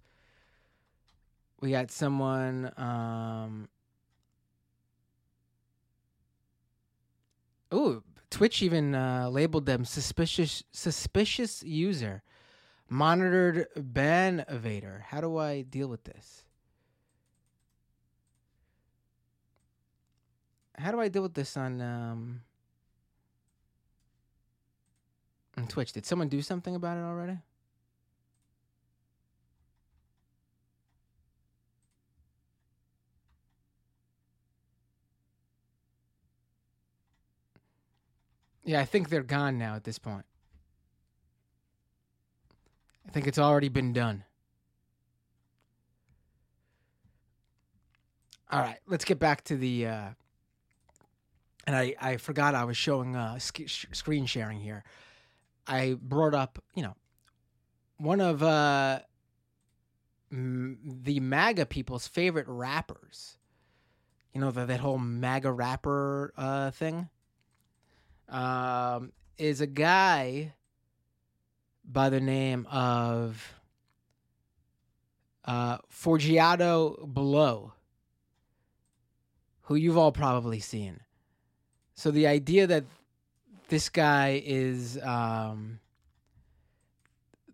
[1.61, 2.73] We got someone.
[2.77, 3.69] Um,
[7.73, 12.23] ooh, Twitch even uh, labeled them suspicious suspicious user,
[12.89, 15.03] monitored ban evader.
[15.03, 16.45] How do I deal with this?
[20.77, 22.43] How do I deal with this on um,
[25.57, 25.93] on Twitch?
[25.93, 27.39] Did someone do something about it already?
[38.69, 40.27] Yeah, I think they're gone now at this point.
[43.09, 44.25] I think it's already been done.
[48.51, 49.87] All right, let's get back to the.
[49.87, 50.09] Uh,
[51.67, 54.85] and I, I forgot I was showing uh, sc- screen sharing here.
[55.67, 56.95] I brought up, you know,
[57.97, 58.99] one of uh,
[60.31, 63.39] m- the MAGA people's favorite rappers.
[64.35, 67.09] You know, the, that whole MAGA rapper uh, thing
[68.29, 70.55] um, is a guy
[71.85, 73.55] by the name of
[75.45, 77.73] uh, Forgiato Blow,
[79.63, 81.01] who you've all probably seen.
[81.95, 82.85] So the idea that
[83.69, 85.81] this guy is um,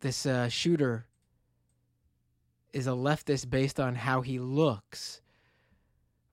[0.00, 1.06] this uh, shooter
[2.72, 5.20] is a leftist based on how he looks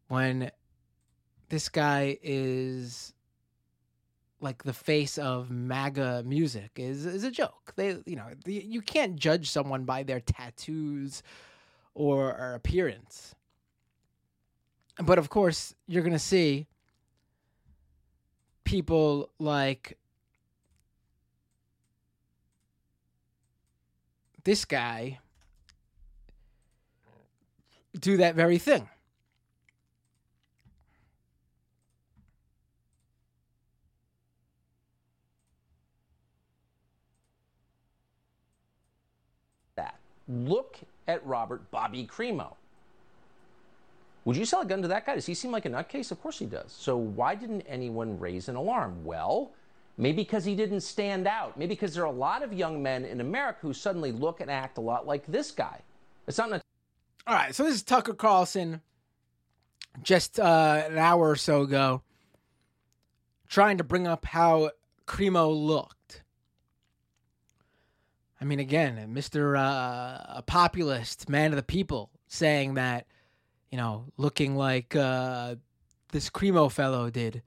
[0.07, 0.51] when
[1.49, 3.13] this guy is
[4.41, 7.73] like the face of MAGA music is is a joke.
[7.75, 11.23] They, you know, the, you can't judge someone by their tattoos
[11.93, 13.35] or, or appearance.
[14.97, 16.67] But of course, you're gonna see
[18.63, 19.97] people like
[24.43, 25.19] this guy
[27.99, 28.89] do that very thing.
[40.31, 40.77] Look
[41.07, 42.53] at Robert Bobby Crimo.
[44.23, 45.15] Would you sell a gun to that guy?
[45.15, 46.11] Does he seem like a nutcase?
[46.11, 46.71] Of course he does.
[46.71, 49.03] So why didn't anyone raise an alarm?
[49.03, 49.51] Well,
[49.97, 51.57] maybe because he didn't stand out.
[51.57, 54.49] Maybe because there are a lot of young men in America who suddenly look and
[54.51, 55.79] act a lot like this guy.
[56.27, 56.51] It's not.
[56.53, 56.61] An-
[57.25, 58.81] All right, so this is Tucker Carlson,
[60.03, 62.03] just uh, an hour or so ago,
[63.49, 64.69] trying to bring up how
[65.07, 65.95] Crimo looked.
[68.41, 69.55] I mean, again, Mr.
[69.55, 73.05] Uh, a populist, man of the people, saying that,
[73.69, 75.55] you know, looking like uh,
[76.11, 77.43] this Crimo fellow did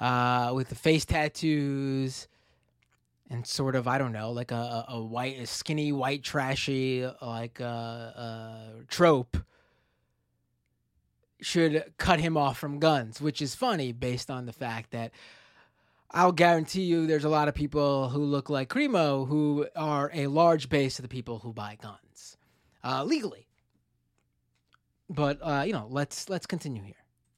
[0.00, 2.26] uh, with the face tattoos
[3.30, 7.60] and sort of, I don't know, like a, a white, a skinny, white, trashy, like
[7.60, 9.36] a, a trope
[11.40, 15.12] should cut him off from guns, which is funny based on the fact that
[16.12, 20.26] I'll guarantee you there's a lot of people who look like Crimo who are a
[20.26, 22.36] large base of the people who buy guns
[22.82, 23.46] uh, legally.
[25.08, 26.94] But uh, you know, let's let's continue here.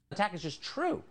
[0.08, 1.02] The attack is just true.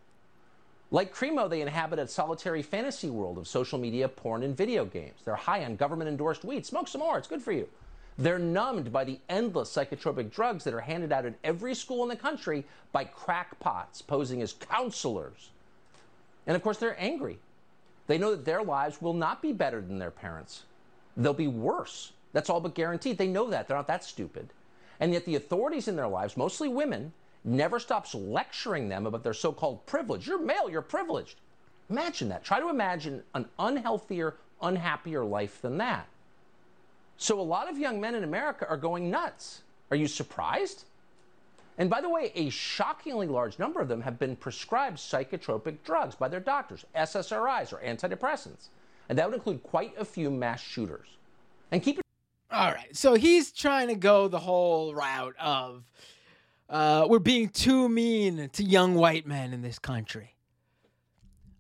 [0.89, 5.20] Like Crimo, they inhabit a solitary fantasy world of social media, porn, and video games.
[5.24, 6.66] They're high on government endorsed weed.
[6.66, 7.70] Smoke some more, it's good for you.
[8.18, 12.09] They're numbed by the endless psychotropic drugs that are handed out at every school in
[12.09, 15.51] the country by crackpots posing as counselors.
[16.45, 17.39] And of course, they're angry.
[18.08, 20.64] They know that their lives will not be better than their parents,
[21.16, 22.14] they'll be worse.
[22.34, 23.18] That's all but guaranteed.
[23.18, 23.68] They know that.
[23.68, 24.49] They're not that stupid.
[25.02, 27.12] And yet, the authorities in their lives, mostly women,
[27.43, 30.28] never stops lecturing them about their so called privilege.
[30.28, 31.36] You're male, you're privileged.
[31.89, 32.43] Imagine that.
[32.43, 36.08] Try to imagine an unhealthier, unhappier life than that.
[37.18, 39.62] So a lot of young men in America are going nuts.
[39.89, 40.86] Are you surprised?
[41.82, 46.13] And by the way, a shockingly large number of them have been prescribed psychotropic drugs
[46.13, 48.67] by their doctors, SSRIs or antidepressants.
[49.09, 51.07] And that would include quite a few mass shooters.
[51.71, 52.05] And keep it.
[52.51, 52.95] All right.
[52.95, 55.84] So he's trying to go the whole route of
[56.69, 60.36] uh, we're being too mean to young white men in this country.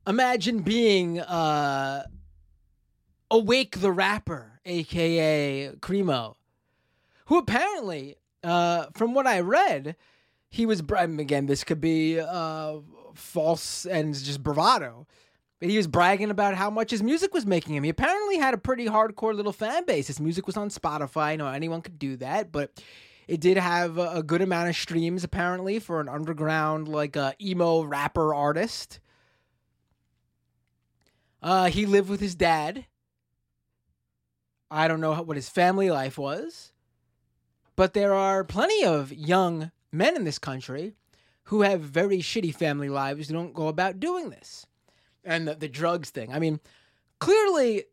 [0.05, 2.03] Imagine being uh,
[3.31, 6.35] Awake the Rapper, aka Crimo,
[7.25, 9.95] who apparently, uh, from what I read,
[10.51, 11.47] he was again.
[11.47, 12.77] This could be uh,
[13.15, 15.07] false and just bravado,
[15.59, 17.83] but he was bragging about how much his music was making him.
[17.83, 20.07] He apparently had a pretty hardcore little fan base.
[20.07, 21.31] His music was on Spotify.
[21.31, 22.71] You know, anyone could do that, but
[23.27, 27.81] it did have a, good amount of streams apparently for an underground like uh, emo
[27.83, 28.99] rapper artist.
[31.41, 32.85] Uh, he lived with his dad
[34.71, 36.71] I don't know what his family life was,
[37.75, 40.93] but there are plenty of young men in this country
[41.45, 44.65] who have very shitty family lives who don't go about doing this.
[45.23, 46.33] And the, the drugs thing.
[46.33, 46.59] I mean,
[47.19, 47.83] clearly,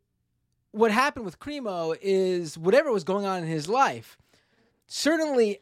[0.72, 4.16] what happened with Crimo is whatever was going on in his life
[4.86, 5.61] certainly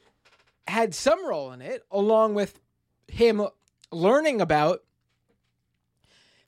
[0.68, 2.60] had some role in it, along with
[3.08, 3.46] him
[3.90, 4.82] learning about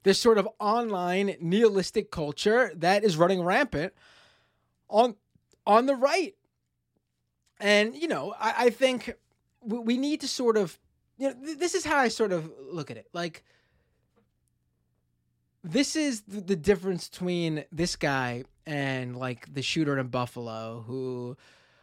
[0.03, 3.93] this sort of online nihilistic culture that is running rampant
[4.89, 5.16] on
[5.66, 6.34] on the right.
[7.61, 9.14] And you know, I, I think
[9.68, 10.78] we, need to sort of
[11.18, 13.08] you know th- this is how I sort of look at it.
[13.12, 13.44] Like
[15.62, 21.36] this is the, the difference between this guy and like the shooter in Buffalo who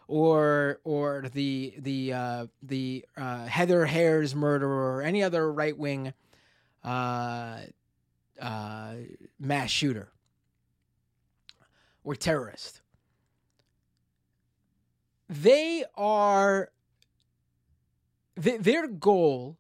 [0.07, 6.13] or or the the uh, the uh, Heather Heyer murderer or any other right wing
[6.83, 7.59] uh,
[8.39, 8.93] uh,
[9.39, 10.09] mass shooter
[12.03, 12.81] or terrorist
[15.27, 16.69] they are
[18.41, 19.57] th- their goal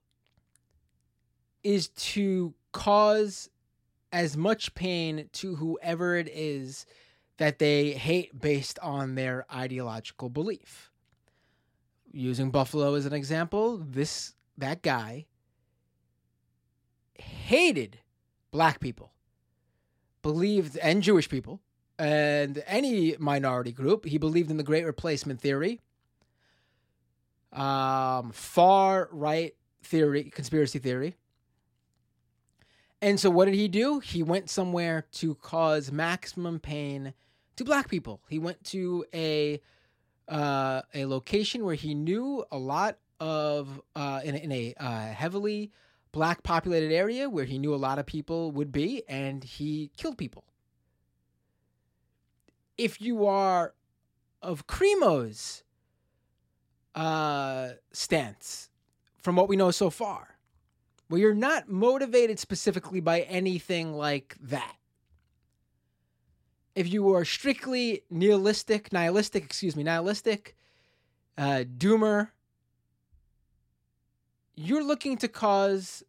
[1.63, 3.49] is to cause
[4.11, 6.85] as much pain to whoever it is
[7.37, 10.91] that they hate based on their ideological belief.
[12.11, 15.25] Using Buffalo as an example, this that guy
[17.15, 17.99] hated
[18.51, 19.11] black people,
[20.21, 21.59] believed and Jewish people,
[21.99, 24.05] and any minority group.
[24.05, 25.81] He believed in the Great Replacement theory,
[27.55, 31.15] um, far right theory, conspiracy theory.
[33.01, 33.99] And so, what did he do?
[33.99, 37.13] He went somewhere to cause maximum pain
[37.55, 38.21] to black people.
[38.29, 39.61] He went to a
[40.27, 45.71] uh, a location where he knew a lot of uh, in, in a uh, heavily
[46.11, 50.17] black populated area where he knew a lot of people would be, and he killed
[50.17, 50.45] people
[52.77, 53.73] if you are
[54.41, 55.63] of Crimo's
[56.95, 58.69] uh, stance,
[59.19, 60.37] from what we know so far,
[61.09, 64.75] where you're not motivated specifically by anything like that.
[66.73, 70.55] If you are strictly nihilistic, nihilistic, excuse me, nihilistic,
[71.37, 72.29] uh, doomer,
[74.55, 76.03] you're looking to cause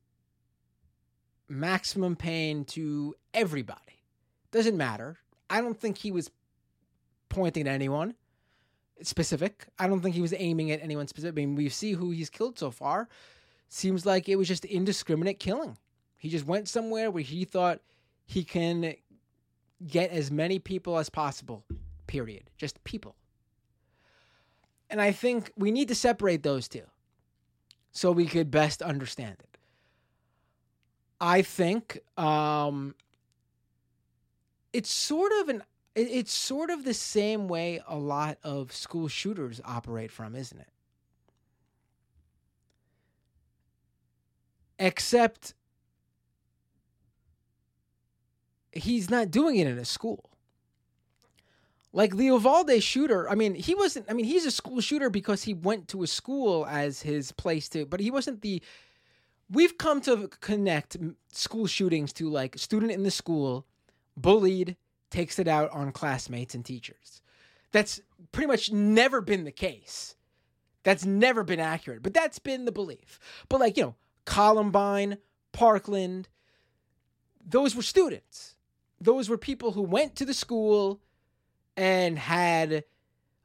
[1.48, 3.80] maximum pain to everybody.
[4.50, 5.18] Doesn't matter.
[5.50, 6.30] I don't think he was
[7.28, 8.14] pointing at anyone
[9.02, 9.66] specific.
[9.78, 11.34] I don't think he was aiming at anyone specific.
[11.34, 13.08] I mean, we see who he's killed so far.
[13.68, 15.76] Seems like it was just indiscriminate killing.
[16.16, 17.80] He just went somewhere where he thought
[18.24, 18.94] he can
[19.86, 21.64] get as many people as possible,
[22.06, 22.50] period.
[22.56, 23.16] Just people.
[24.88, 26.84] And I think we need to separate those two
[27.90, 29.58] so we could best understand it.
[31.20, 32.94] I think um,
[34.72, 35.62] it's sort of an
[35.96, 40.68] it's sort of the same way a lot of school shooters operate from, isn't it?
[44.78, 45.54] Except
[48.72, 50.30] he's not doing it in a school.
[51.94, 55.44] Like the Uvalde shooter, I mean, he wasn't, I mean, he's a school shooter because
[55.44, 58.62] he went to a school as his place to, but he wasn't the,
[59.50, 60.98] we've come to connect
[61.32, 63.64] school shootings to like student in the school,
[64.14, 64.76] bullied,
[65.16, 67.22] takes it out on classmates and teachers.
[67.72, 68.02] That's
[68.32, 70.14] pretty much never been the case.
[70.82, 73.18] That's never been accurate, but that's been the belief.
[73.48, 73.94] But like, you know,
[74.26, 75.16] Columbine,
[75.52, 76.28] Parkland,
[77.42, 78.56] those were students.
[79.00, 81.00] Those were people who went to the school
[81.78, 82.84] and had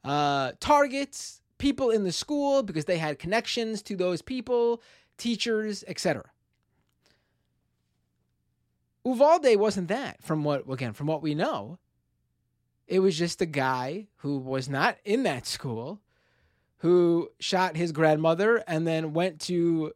[0.04, 4.82] uh, targets, people in the school because they had connections to those people,
[5.16, 6.31] teachers, etc.
[9.04, 11.78] Uvalde wasn't that from what again from what we know.
[12.86, 16.00] It was just a guy who was not in that school
[16.78, 19.92] who shot his grandmother and then went to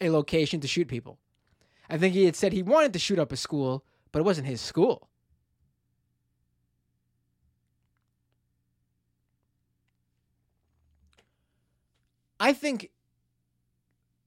[0.00, 1.18] a location to shoot people.
[1.88, 4.48] I think he had said he wanted to shoot up a school, but it wasn't
[4.48, 5.08] his school.
[12.40, 12.90] I think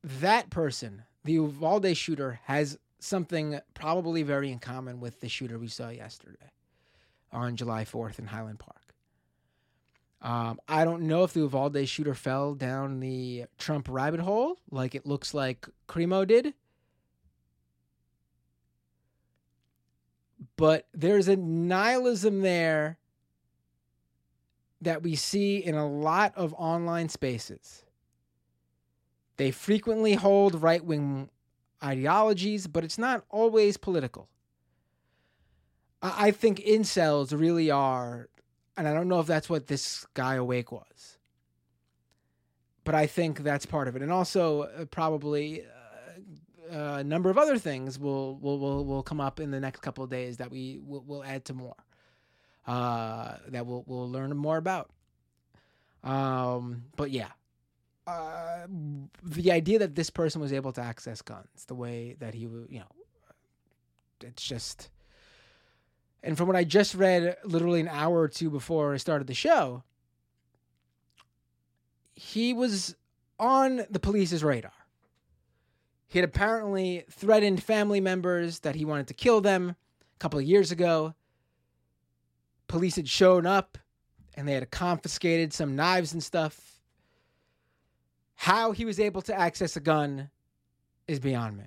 [0.03, 5.67] that person, the Uvalde shooter, has something probably very in common with the shooter we
[5.67, 6.51] saw yesterday
[7.31, 8.77] on July 4th in Highland Park.
[10.21, 14.93] Um, I don't know if the Uvalde shooter fell down the Trump rabbit hole like
[14.93, 16.53] it looks like Crimo did.
[20.55, 22.99] But there's a nihilism there
[24.81, 27.83] that we see in a lot of online spaces.
[29.37, 31.29] They frequently hold right wing
[31.83, 34.27] ideologies, but it's not always political.
[36.01, 38.29] I think incels really are,
[38.75, 41.19] and I don't know if that's what this guy awake was,
[42.83, 45.63] but I think that's part of it, and also uh, probably
[46.71, 49.81] uh, a number of other things will will will, will come up in the next
[49.81, 51.75] couple of days that we will, will add to more,
[52.65, 54.89] uh, that we'll we'll learn more about.
[56.03, 57.29] Um, but yeah,
[58.07, 58.67] uh,
[59.23, 62.79] the idea that this person was able to access guns the way that he, you
[62.79, 62.85] know,
[64.21, 64.89] it's just.
[66.23, 69.33] And from what I just read, literally an hour or two before I started the
[69.33, 69.83] show,
[72.13, 72.95] he was
[73.39, 74.71] on the police's radar.
[76.07, 79.75] He had apparently threatened family members that he wanted to kill them
[80.15, 81.15] a couple of years ago.
[82.67, 83.77] Police had shown up
[84.35, 86.70] and they had confiscated some knives and stuff
[88.41, 90.27] how he was able to access a gun
[91.07, 91.65] is beyond me.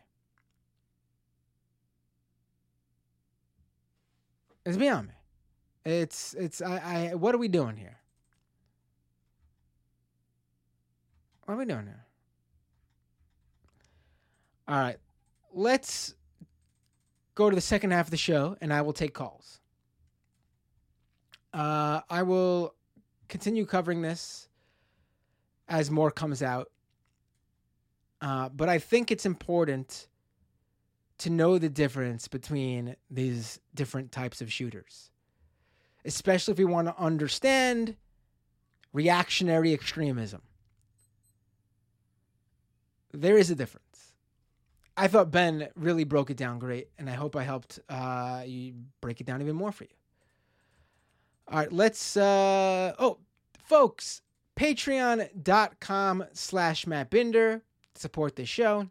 [4.67, 5.15] It's beyond me.
[5.85, 7.97] It's it's I, I what are we doing here?
[11.45, 12.07] What are we doing here?
[14.67, 14.97] All right.
[15.53, 16.17] Let's
[17.37, 19.61] go to the second half of the show and I will take calls.
[21.53, 22.75] Uh, I will
[23.29, 24.49] continue covering this
[25.69, 26.71] as more comes out.
[28.21, 30.09] Uh, but I think it's important
[31.19, 35.11] to know the difference between these different types of shooters,
[36.05, 37.97] especially if we want to understand
[38.93, 40.43] reactionary extremism.
[43.13, 43.85] There is a difference.
[44.97, 48.75] I thought Ben really broke it down great, and I hope I helped uh, you
[49.01, 49.91] break it down even more for you.
[51.49, 52.17] All right, let's.
[52.17, 53.19] Uh, oh,
[53.65, 54.23] folks,
[54.57, 57.63] patreon.com slash Matt Binder
[57.95, 58.89] support this show.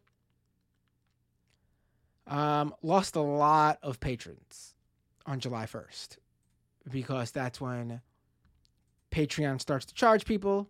[2.25, 4.75] Um, lost a lot of patrons
[5.25, 6.17] on July 1st
[6.89, 8.01] because that's when
[9.11, 10.69] Patreon starts to charge people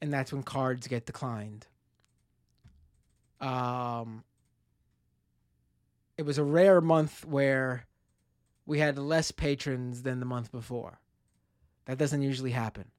[0.00, 1.66] and that's when cards get declined.
[3.40, 4.24] Um,
[6.16, 7.86] it was a rare month where
[8.66, 11.00] we had less patrons than the month before.
[11.86, 12.90] That doesn't usually happen.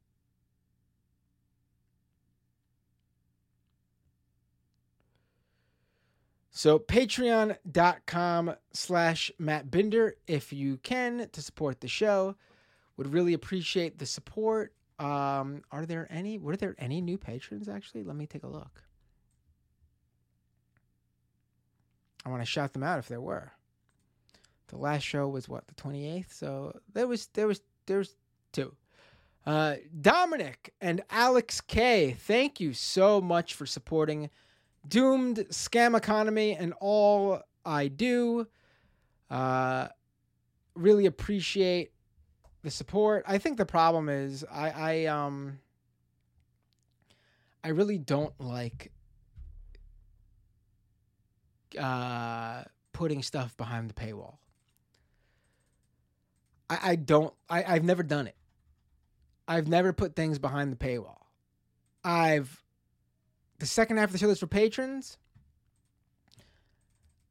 [6.60, 12.36] So patreon.com slash Matt Binder if you can to support the show.
[12.98, 14.74] Would really appreciate the support.
[15.00, 18.04] Um, are there any were there any new patrons actually?
[18.04, 18.84] Let me take a look.
[22.26, 23.54] I want to shout them out if there were.
[24.68, 28.18] The last show was what the 28th, so there was there was there's
[28.52, 28.76] two.
[29.46, 34.30] Uh, Dominic and Alex K, thank you so much for supporting
[34.88, 38.48] Doomed Scam Economy and all I do.
[39.30, 39.88] Uh,
[40.76, 41.92] really appreciate
[42.64, 43.24] the support.
[43.28, 45.60] I think the problem is I, I um
[47.64, 48.92] I really don't like
[51.80, 52.64] uh
[52.94, 54.38] putting stuff behind the paywall.
[56.70, 58.36] I, I don't I, I've never done it.
[59.48, 61.24] I've never put things behind the paywall.
[62.04, 62.64] I've
[63.60, 65.18] the second half of the show is for patrons.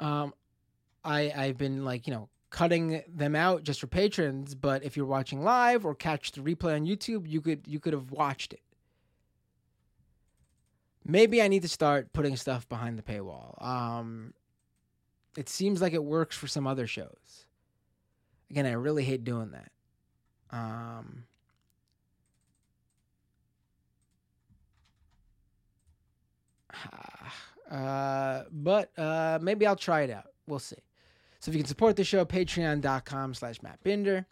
[0.01, 0.33] Um,
[1.05, 5.07] I I've been like you know cutting them out just for patrons, but if you're
[5.07, 8.63] watching live or catch the replay on YouTube, you could you could have watched it.
[11.05, 13.63] Maybe I need to start putting stuff behind the paywall.
[13.65, 14.35] Um,
[15.37, 17.47] it seems like it works for some other shows.
[18.51, 19.71] Again, I really hate doing that.
[20.51, 21.25] Um,
[27.71, 30.27] uh, but uh, maybe I'll try it out.
[30.47, 30.77] We'll see.
[31.41, 34.27] So if you can support the show, patreon.com slash Matt Binder.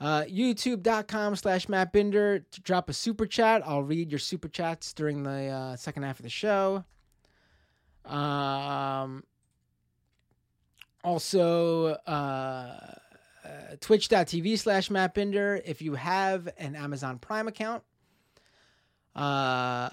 [0.00, 2.46] Uh, YouTube.com slash Matt Binder.
[2.62, 3.62] Drop a super chat.
[3.66, 6.84] I'll read your super chats during the uh, second half of the show.
[8.06, 9.24] Um,
[11.04, 12.10] also, uh,
[13.44, 15.60] uh, twitch.tv slash Matt Binder.
[15.64, 17.82] If you have an Amazon Prime account,
[19.14, 19.90] uh,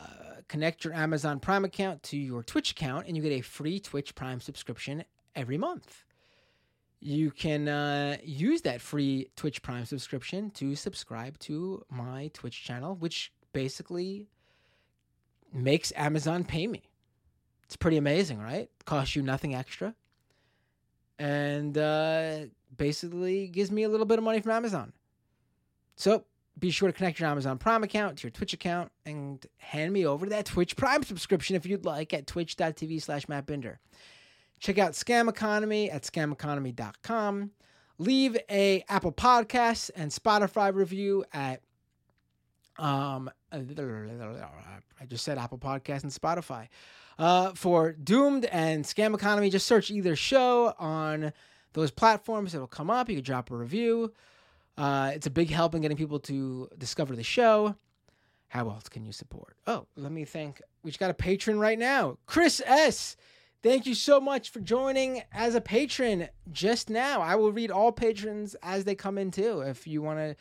[0.48, 4.16] connect your Amazon Prime account to your Twitch account and you get a free Twitch
[4.16, 5.04] Prime subscription
[5.36, 6.06] every month
[7.00, 12.96] you can uh, use that free Twitch Prime subscription to subscribe to my Twitch channel,
[12.96, 14.28] which basically
[15.54, 16.84] makes Amazon pay me.
[17.64, 18.70] It's pretty amazing, right?
[18.86, 19.94] Costs you nothing extra.
[21.20, 22.46] And uh,
[22.76, 24.94] basically gives me a little bit of money from Amazon.
[25.96, 26.26] So
[26.60, 30.06] be sure to connect your Amazon Prime account to your Twitch account and hand me
[30.06, 33.80] over that Twitch Prime subscription if you'd like at twitch.tv slash Matt Binder.
[34.60, 37.52] Check out Scam Economy at scameconomy.com.
[38.00, 41.62] Leave a Apple Podcast and Spotify review at
[42.78, 46.68] um I just said Apple Podcast and Spotify.
[47.18, 51.34] Uh, for Doomed and Scam Economy, just search either show on
[51.74, 52.54] those platforms.
[52.54, 53.10] It'll come up.
[53.10, 54.14] You can drop a review.
[54.78, 57.76] Uh, it's a big help in getting people to discover the show.
[58.50, 59.58] How else can you support?
[59.66, 60.62] Oh, let me thank.
[60.84, 63.18] We just got a patron right now, Chris S.
[63.64, 67.22] Thank you so much for joining as a patron just now.
[67.22, 69.62] I will read all patrons as they come in too.
[69.62, 70.36] If you want to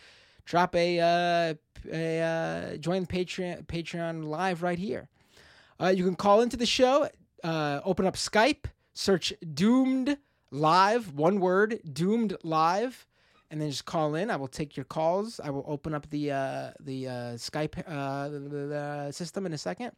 [0.45, 1.55] drop a, uh,
[1.93, 5.09] a uh, join Patreon Patreon live right here.
[5.81, 7.09] Uh, you can call into the show.
[7.43, 8.67] Uh, open up Skype.
[8.95, 10.17] Search Doomed
[10.51, 11.13] Live.
[11.13, 11.81] One word.
[11.93, 13.07] Doomed Live.
[13.51, 14.31] And then just call in.
[14.31, 15.39] I will take your calls.
[15.39, 19.59] I will open up the uh, the uh, Skype uh, the, the system in a
[19.59, 19.93] second.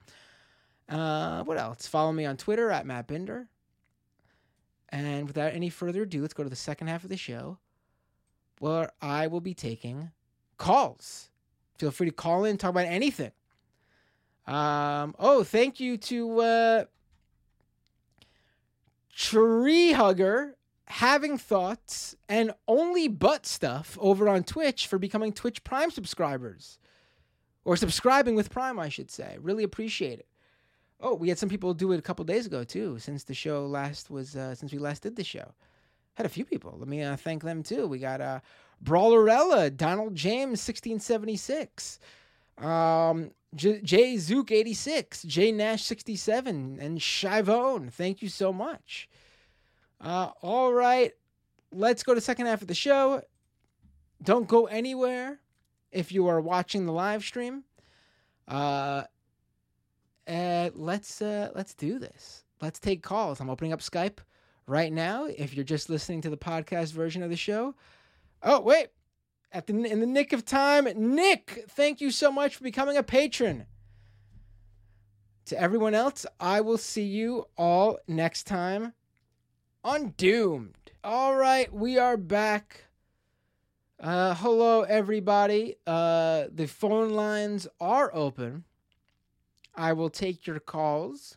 [0.88, 1.86] Uh, what else?
[1.86, 3.48] Follow me on Twitter at Matt Binder.
[4.90, 7.58] And without any further ado, let's go to the second half of the show
[8.58, 10.10] where I will be taking
[10.56, 11.30] calls.
[11.78, 13.32] Feel free to call in, talk about anything.
[14.46, 16.84] Um, oh, thank you to uh,
[19.14, 20.56] Tree Hugger
[20.88, 26.78] having thoughts and only but stuff over on Twitch for becoming Twitch Prime subscribers
[27.64, 29.36] or subscribing with Prime, I should say.
[29.40, 30.26] Really appreciate it.
[31.00, 32.98] Oh, we had some people do it a couple days ago too.
[32.98, 35.52] Since the show last was uh, since we last did the show,
[36.14, 36.74] had a few people.
[36.78, 37.86] Let me uh, thank them too.
[37.86, 38.40] We got uh,
[38.82, 42.00] Brawlerella, Donald James, sixteen seventy six,
[42.56, 47.92] um, J Zook eighty six, J Nash sixty seven, and Shivone.
[47.92, 49.08] Thank you so much.
[50.00, 51.12] Uh, all right,
[51.72, 53.22] let's go to second half of the show.
[54.22, 55.40] Don't go anywhere
[55.90, 57.64] if you are watching the live stream.
[58.46, 59.04] Uh,
[60.74, 62.44] let's uh, let's do this.
[62.60, 63.40] Let's take calls.
[63.40, 64.18] I'm opening up Skype
[64.66, 65.26] right now.
[65.26, 67.74] If you're just listening to the podcast version of the show,
[68.42, 68.88] oh wait,
[69.52, 73.02] at the in the nick of time, Nick, thank you so much for becoming a
[73.02, 73.66] patron.
[75.46, 78.92] To everyone else, I will see you all next time
[79.84, 80.92] on Doomed.
[81.04, 82.84] All right, we are back.
[84.00, 85.76] Uh, hello, everybody.
[85.86, 88.64] Uh, the phone lines are open.
[89.74, 91.36] I will take your calls.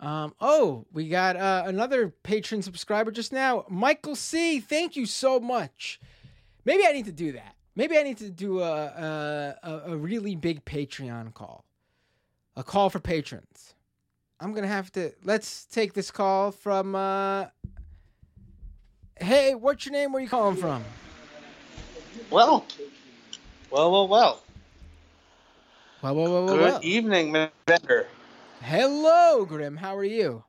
[0.00, 4.58] Um, oh, we got uh, another patron subscriber just now, Michael C.
[4.58, 6.00] Thank you so much.
[6.64, 7.54] Maybe I need to do that.
[7.76, 11.64] Maybe I need to do a a, a really big Patreon call,
[12.56, 13.74] a call for patrons.
[14.42, 15.12] I'm gonna have to.
[15.22, 16.94] Let's take this call from.
[16.96, 17.46] Uh,
[19.20, 20.10] Hey, what's your name?
[20.10, 20.82] Where are you calling from?
[22.28, 22.66] Well,
[23.70, 24.42] well, well, well.
[26.02, 26.56] Well, well, well, well.
[26.56, 26.80] Good well.
[26.82, 28.08] evening, Bender.
[28.60, 29.76] Hello, Grim.
[29.76, 30.42] How are you?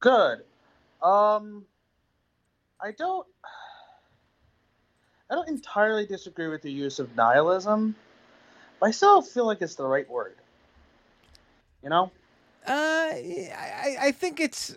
[0.00, 0.38] Good.
[1.02, 1.66] Um,
[2.80, 3.26] I don't.
[5.30, 7.94] I don't entirely disagree with the use of nihilism,
[8.80, 10.36] but I still feel like it's the right word.
[11.82, 12.10] You know?
[12.66, 14.76] Uh, I, I think it's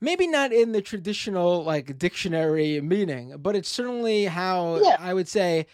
[0.00, 4.96] maybe not in the traditional like dictionary meaning, but it's certainly how Yeah.
[4.98, 5.66] I would say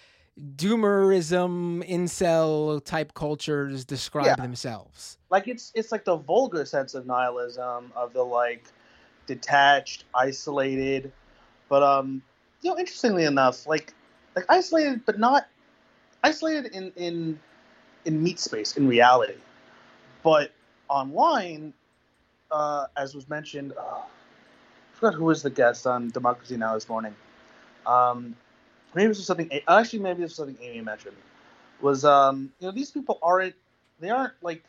[0.57, 4.35] doomerism, incel type cultures describe Yeah.
[4.37, 5.19] themselves.
[5.31, 8.65] Like it's it's like the vulgar sense of nihilism of the like
[9.27, 11.13] detached, isolated,
[11.69, 12.23] but um,
[12.63, 13.93] you know, interestingly enough, like
[14.35, 15.49] like isolated, but not
[16.23, 17.41] isolated in in
[18.05, 19.35] in meat space in reality,
[20.23, 20.53] but
[20.89, 21.73] online,
[22.51, 26.89] uh, as was mentioned, uh, I forgot who was the guest on Democracy Now this
[26.89, 27.15] morning.
[27.87, 28.35] Um,
[28.95, 29.51] maybe this was something.
[29.69, 31.17] Actually, maybe this was something Amy mentioned.
[31.81, 33.55] Was um, you know, these people aren't
[34.01, 34.63] they aren't like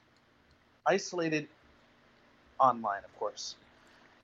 [0.86, 1.47] isolated
[2.59, 3.55] online, of course.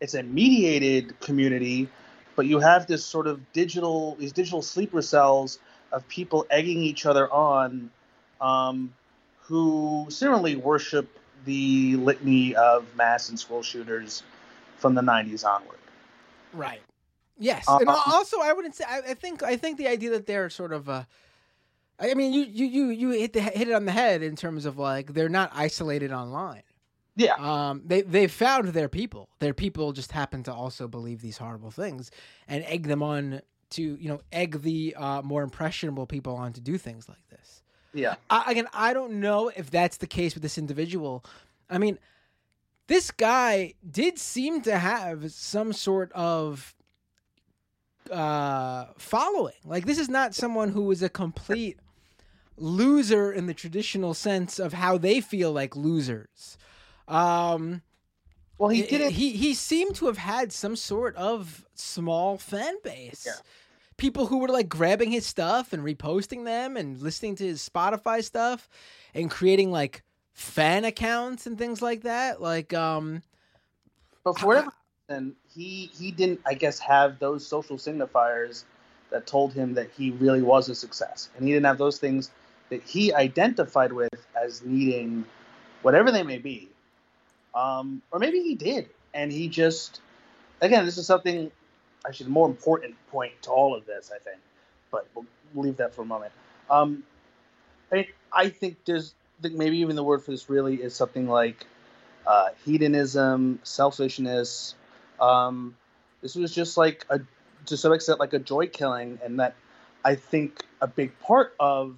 [0.02, 1.88] It's a mediated community,
[2.36, 5.60] but you have this sort of digital these digital sleeper cells
[5.92, 7.92] of people egging each other on,
[8.42, 8.94] um,
[9.44, 14.24] who similarly worship the litany of mass and school shooters
[14.78, 15.78] from the '90s onward.
[16.54, 16.82] Right.
[17.38, 20.28] Yes, Uh, and also I wouldn't say I, I think I think the idea that
[20.28, 21.04] they're sort of uh,
[22.00, 24.66] I mean you you you you hit the hit it on the head in terms
[24.66, 26.64] of like they're not isolated online.
[27.16, 29.30] Yeah, Um, they they found their people.
[29.40, 32.12] Their people just happen to also believe these horrible things
[32.48, 33.42] and egg them on
[33.72, 37.63] to you know egg the uh, more impressionable people on to do things like this.
[37.94, 41.24] Yeah, I, again, I don't know if that's the case with this individual.
[41.70, 41.98] I mean,
[42.88, 46.76] this guy did seem to have some sort of
[48.12, 49.54] uh, following.
[49.66, 51.78] Like, this is not someone who is a complete
[52.58, 56.58] loser in the traditional sense of how they feel like losers.
[57.08, 57.82] Um,
[58.58, 59.12] Well, he didn't.
[59.14, 63.26] He he seemed to have had some sort of small fan base.
[63.26, 63.42] Yeah.
[64.04, 68.22] People who were like grabbing his stuff and reposting them and listening to his Spotify
[68.22, 68.68] stuff
[69.14, 72.42] and creating like fan accounts and things like that.
[72.42, 73.24] Like um
[74.26, 74.74] But for whatever
[75.08, 78.66] reason, he he didn't, I guess, have those social signifiers
[79.10, 82.30] that told him that he really was a success, and he didn't have those things
[82.72, 85.24] that he identified with as needing,
[85.82, 86.68] whatever they may be,
[87.56, 90.02] um, or maybe he did, and he just,
[90.60, 91.52] again, this is something,
[92.06, 94.38] actually, the more important point to all of this, I think,
[94.92, 95.26] but we'll
[95.56, 96.32] leave that for a moment.
[96.70, 97.04] Um,
[97.92, 101.66] I, I think there's, think maybe even the word for this really is something like
[102.26, 104.76] uh, hedonism, selfishness.
[105.20, 105.76] Um,
[106.22, 107.20] this was just like a,
[107.68, 109.56] to some extent, like a joy killing, and that
[110.04, 111.96] I think a big part of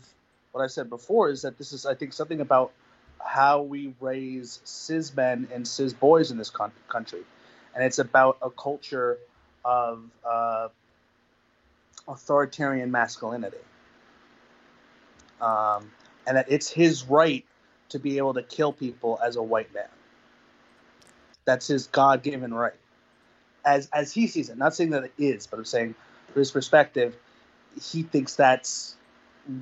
[0.52, 2.72] what I said before is that this is, I think, something about
[3.20, 7.22] how we raise cis men and cis boys in this con- country,
[7.74, 9.18] and it's about a culture
[9.66, 10.70] of uh,
[12.08, 13.58] authoritarian masculinity,
[15.42, 15.92] um,
[16.28, 17.44] and that it's his right
[17.90, 19.88] to be able to kill people as a white man.
[21.46, 22.74] That's his God-given right,
[23.66, 24.58] as as he sees it.
[24.58, 25.96] Not saying that it is, but I'm saying,
[26.32, 27.16] from his perspective,
[27.82, 28.96] he thinks that's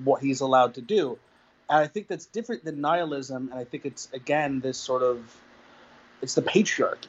[0.03, 1.17] what he's allowed to do.
[1.69, 5.35] And I think that's different than nihilism, and I think it's again this sort of
[6.21, 7.07] it's the patriarchy.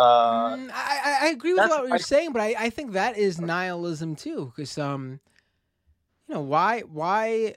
[0.00, 3.16] Uh, mm, I, I agree with what you're I- saying, but I, I think that
[3.18, 4.52] is nihilism too.
[4.54, 5.20] Because um
[6.28, 7.56] you know, why why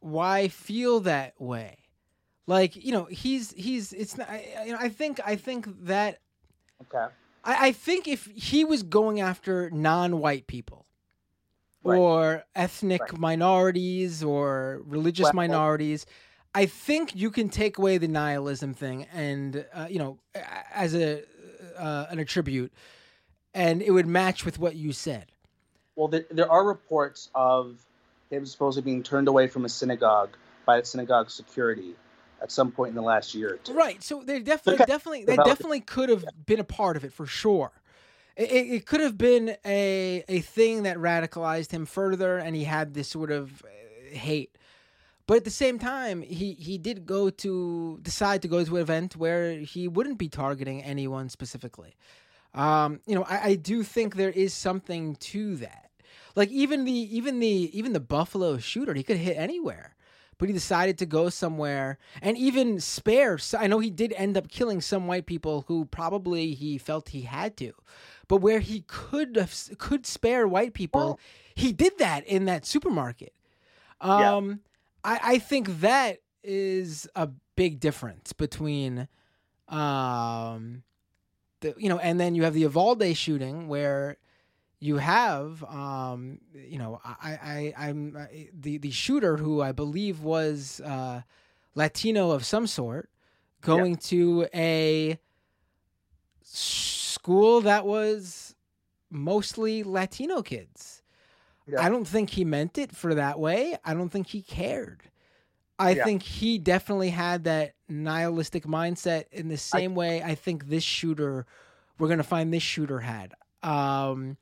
[0.00, 1.76] why feel that way?
[2.46, 6.18] Like, you know, he's he's it's not I, you know, I think I think that
[6.82, 7.12] okay.
[7.44, 10.86] I, I think if he was going after non-white people
[11.82, 11.96] Right.
[11.98, 13.18] or ethnic Right.
[13.18, 16.04] minorities or religious Well- minorities,
[16.54, 20.18] I think you can take away the nihilism thing and uh, you know
[20.74, 21.22] as a
[21.80, 22.72] uh, an attribute,
[23.54, 25.32] and it would match with what you said.
[25.96, 27.78] Well, there, there are reports of
[28.30, 30.30] him supposedly being turned away from a synagogue
[30.64, 31.94] by synagogue security
[32.42, 33.72] at some point in the last year or two.
[33.74, 34.02] Right.
[34.02, 37.72] So they definitely, definitely, they definitely could have been a part of it for sure.
[38.36, 42.64] It, it, it could have been a a thing that radicalized him further, and he
[42.64, 44.56] had this sort of uh, hate.
[45.30, 48.82] But at the same time, he he did go to decide to go to an
[48.82, 51.94] event where he wouldn't be targeting anyone specifically.
[52.52, 55.92] Um, you know, I, I do think there is something to that.
[56.34, 59.94] Like even the even the even the Buffalo shooter, he could hit anywhere.
[60.40, 63.38] but he decided to go somewhere and even spare.
[63.56, 67.22] I know he did end up killing some white people who probably he felt he
[67.22, 67.74] had to,
[68.26, 71.20] but where he could have, could spare white people,
[71.54, 73.34] he did that in that supermarket.
[74.00, 74.54] Um, yeah.
[75.04, 79.08] I, I think that is a big difference between,
[79.68, 80.82] um,
[81.60, 84.16] the you know, and then you have the Uvalde shooting where
[84.80, 90.22] you have um, you know I, I I'm I, the the shooter who I believe
[90.22, 91.22] was uh,
[91.74, 93.10] Latino of some sort
[93.60, 95.18] going to a
[96.42, 98.54] school that was
[99.10, 100.99] mostly Latino kids.
[101.66, 101.84] Yeah.
[101.84, 103.76] I don't think he meant it for that way.
[103.84, 105.02] I don't think he cared.
[105.78, 106.04] I yeah.
[106.04, 110.84] think he definitely had that nihilistic mindset in the same I, way I think this
[110.84, 111.46] shooter
[111.98, 113.34] we're going to find this shooter had.
[113.62, 114.36] Um,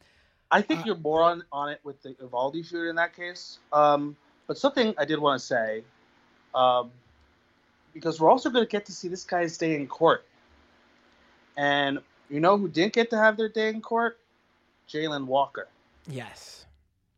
[0.50, 3.58] I think uh, you're more on, on it with the Uvalde shooter in that case.
[3.72, 4.16] Um,
[4.46, 5.82] but something I did want to say,
[6.54, 6.90] um,
[7.92, 10.24] because we're also going to get to see this guy's day in court.
[11.56, 11.98] And
[12.30, 14.18] you know who didn't get to have their day in court?
[14.88, 15.68] Jayland Walker.
[16.06, 16.64] Yes.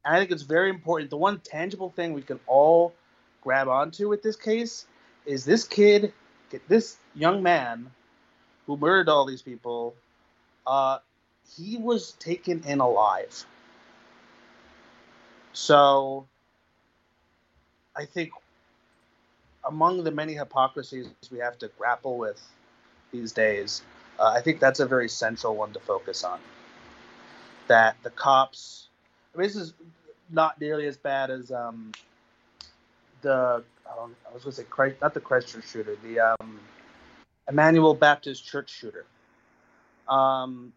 [0.04, 1.10] And I think it's very important.
[1.10, 2.94] The one tangible thing we can all
[3.42, 4.86] grab onto with this case
[5.26, 6.12] is this kid,
[6.68, 7.90] this young man
[8.66, 9.94] who murdered all these people,
[10.66, 10.98] uh,
[11.56, 13.44] he was taken in alive.
[15.52, 16.26] So
[17.96, 18.30] I think
[19.66, 22.40] among the many hypocrisies we have to grapple with
[23.12, 23.82] these days,
[24.18, 26.38] uh, I think that's a very central one to focus on.
[27.66, 28.88] That the cops,
[29.34, 29.74] I mean, this is
[30.30, 31.92] not nearly as bad as um,
[33.22, 36.60] the, I was going to say, Christ, not the Christchurch shooter, the um,
[37.48, 39.04] Emmanuel Baptist Church shooter.
[40.08, 40.72] Um,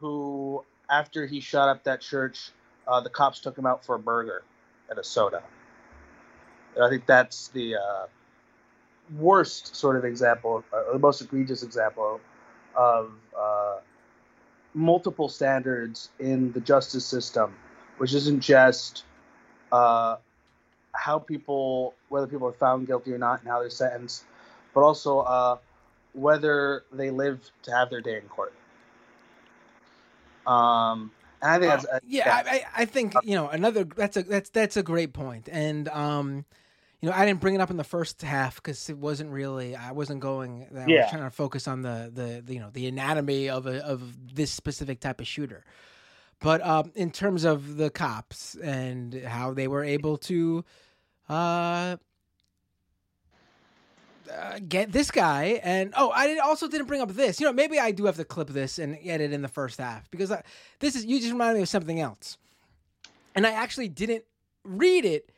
[0.00, 2.50] who, after he shot up that church,
[2.86, 4.42] uh, the cops took him out for a burger
[4.90, 5.42] and a soda.
[6.74, 8.06] And I think that's the uh,
[9.18, 12.20] worst sort of example, uh, the most egregious example
[12.74, 13.76] of uh,
[14.76, 17.54] multiple standards in the justice system,
[17.96, 19.04] which isn't just
[19.72, 20.16] uh,
[20.92, 24.24] how people, whether people are found guilty or not, and how they're sentenced,
[24.74, 25.56] but also uh,
[26.12, 28.52] whether they live to have their day in court.
[30.46, 31.10] Um,
[31.40, 32.42] and I think that's uh, yeah, yeah.
[32.46, 36.44] I, I think you know another that's a that's that's a great point, and um,
[37.00, 39.76] you know I didn't bring it up in the first half because it wasn't really
[39.76, 40.66] I wasn't going.
[40.74, 41.02] I yeah.
[41.02, 44.34] was trying to focus on the, the, the you know the anatomy of a, of
[44.34, 45.64] this specific type of shooter,
[46.40, 50.64] but um, in terms of the cops and how they were able to
[51.28, 51.96] uh
[54.32, 57.52] uh, get this guy and oh i did, also didn't bring up this you know
[57.52, 60.42] maybe i do have to clip this and edit in the first half because I,
[60.80, 62.36] this is you just reminded me of something else
[63.36, 64.24] and i actually didn't
[64.64, 65.30] read it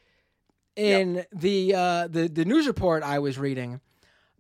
[0.79, 1.29] in yep.
[1.33, 3.81] the uh, the the news report i was reading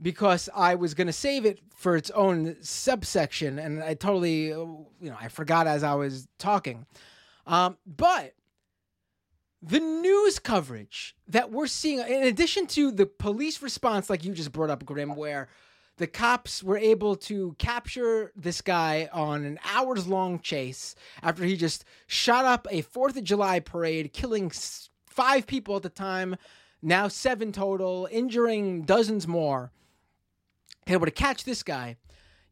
[0.00, 4.58] because i was going to save it for its own subsection and i totally uh,
[4.58, 6.86] you know i forgot as i was talking
[7.46, 8.34] um, but
[9.62, 14.52] the news coverage that we're seeing, in addition to the police response, like you just
[14.52, 15.48] brought up, Grim, where
[15.96, 21.56] the cops were able to capture this guy on an hours long chase after he
[21.56, 24.52] just shot up a Fourth of July parade, killing
[25.18, 26.36] five people at the time,
[26.80, 29.72] now seven total, injuring dozens more.
[30.86, 31.96] Able to catch this guy,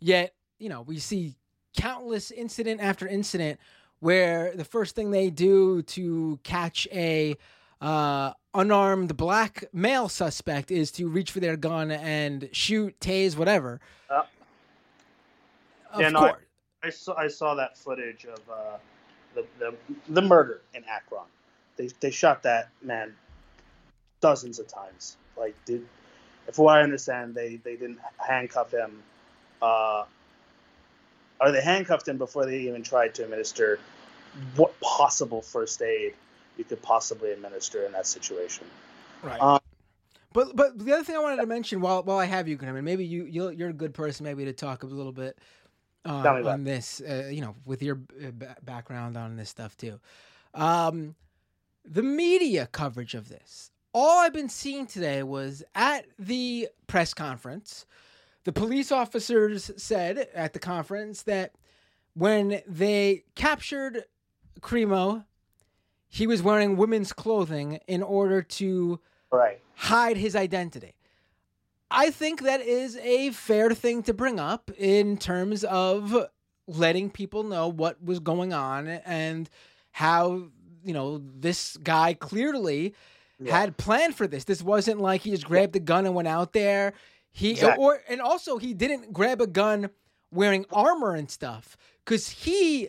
[0.00, 1.36] yet you know we see
[1.76, 3.60] countless incident after incident
[4.00, 7.36] where the first thing they do to catch a
[7.80, 13.80] uh, unarmed black male suspect is to reach for their gun and shoot, tase, whatever.
[14.10, 14.22] Uh,
[15.92, 16.32] of course.
[16.82, 18.78] I, I, saw I saw that footage of uh,
[19.36, 19.74] the, the
[20.08, 21.22] the murder in Akron.
[21.76, 23.14] They they shot that man
[24.20, 25.16] dozens of times.
[25.36, 25.86] Like, did
[26.48, 29.02] if what I understand, they they didn't handcuff him.
[29.60, 30.04] Uh,
[31.40, 33.78] or they handcuffed him before they even tried to administer
[34.54, 36.14] what possible first aid
[36.56, 38.66] you could possibly administer in that situation.
[39.22, 39.40] Right.
[39.40, 39.60] Um,
[40.32, 42.76] but but the other thing I wanted to mention while while I have you, Graham,
[42.76, 45.38] and maybe you you're a good person maybe to talk a little bit
[46.04, 48.30] uh, on this, uh, you know, with your uh,
[48.62, 49.98] background on this stuff too.
[50.54, 51.14] Um,
[51.86, 53.70] the media coverage of this.
[53.92, 57.86] All I've been seeing today was at the press conference.
[58.44, 61.52] The police officers said at the conference that
[62.14, 64.04] when they captured
[64.60, 65.24] Crimo,
[66.08, 69.60] he was wearing women's clothing in order to right.
[69.74, 70.94] hide his identity.
[71.90, 76.26] I think that is a fair thing to bring up in terms of
[76.66, 79.48] letting people know what was going on and
[79.92, 80.48] how,
[80.86, 82.94] you know, this guy clearly
[83.38, 83.58] yeah.
[83.58, 84.44] had planned for this.
[84.44, 86.92] This wasn't like he just grabbed the gun and went out there.
[87.30, 87.84] He exactly.
[87.84, 89.90] or and also he didn't grab a gun
[90.32, 92.88] wearing armor and stuff because he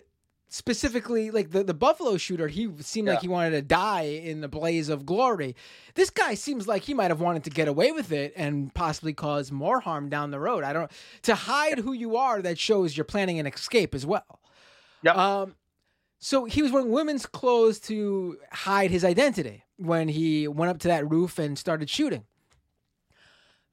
[0.50, 3.14] specifically like the, the buffalo shooter he seemed yeah.
[3.14, 5.54] like he wanted to die in the blaze of glory
[5.96, 9.14] this guy seems like he might have wanted to get away with it and possibly
[9.14, 10.90] cause more harm down the road i don't
[11.22, 14.40] to hide who you are that shows you're planning an escape as well
[15.04, 15.54] yeah um
[16.20, 20.88] so he was wearing women's clothes to hide his identity when he went up to
[20.88, 22.24] that roof and started shooting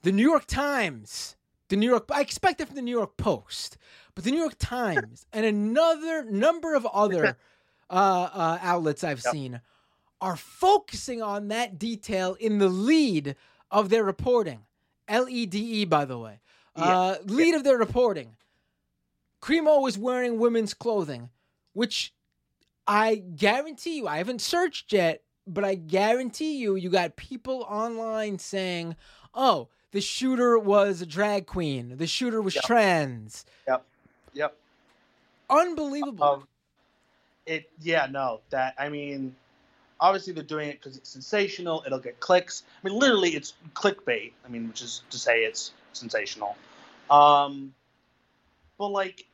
[0.03, 1.36] the new york times
[1.68, 3.76] the new york i expect it from the new york post
[4.14, 7.36] but the New York Times and another number of other
[7.90, 9.32] uh, uh, outlets I've yep.
[9.32, 9.61] seen
[10.20, 13.36] are focusing on that detail in the lead
[13.70, 14.61] of their reporting.
[15.09, 16.40] L E D E, by the way.
[16.74, 17.57] Uh, lead yeah.
[17.57, 18.36] of their reporting.
[19.42, 21.28] Crimo was wearing women's clothing,
[21.72, 22.14] which
[22.87, 28.39] I guarantee you, I haven't searched yet, but I guarantee you, you got people online
[28.39, 28.97] saying,
[29.35, 32.64] oh, the shooter was a drag queen, the shooter was yep.
[32.64, 33.45] trans.
[33.68, 33.85] Yep.
[34.35, 34.57] Yep.
[35.51, 36.24] Unbelievable.
[36.24, 36.49] Um,
[37.47, 39.35] it yeah no that I mean
[40.01, 41.82] obviously they're doing it because it's sensational.
[41.87, 42.64] It'll get clicks.
[42.82, 44.32] I mean literally it's clickbait.
[44.45, 46.57] I mean which is to say it's sensational.
[47.11, 47.74] Um,
[48.78, 49.26] but like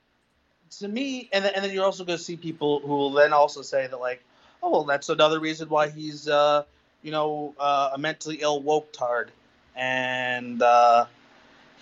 [0.79, 3.33] to me, and then, and then you're also going to see people who will then
[3.33, 4.23] also say that like,
[4.63, 6.65] oh well, that's another reason why he's uh,
[7.03, 9.31] you know uh, a mentally ill woke tard,
[9.75, 11.07] and uh,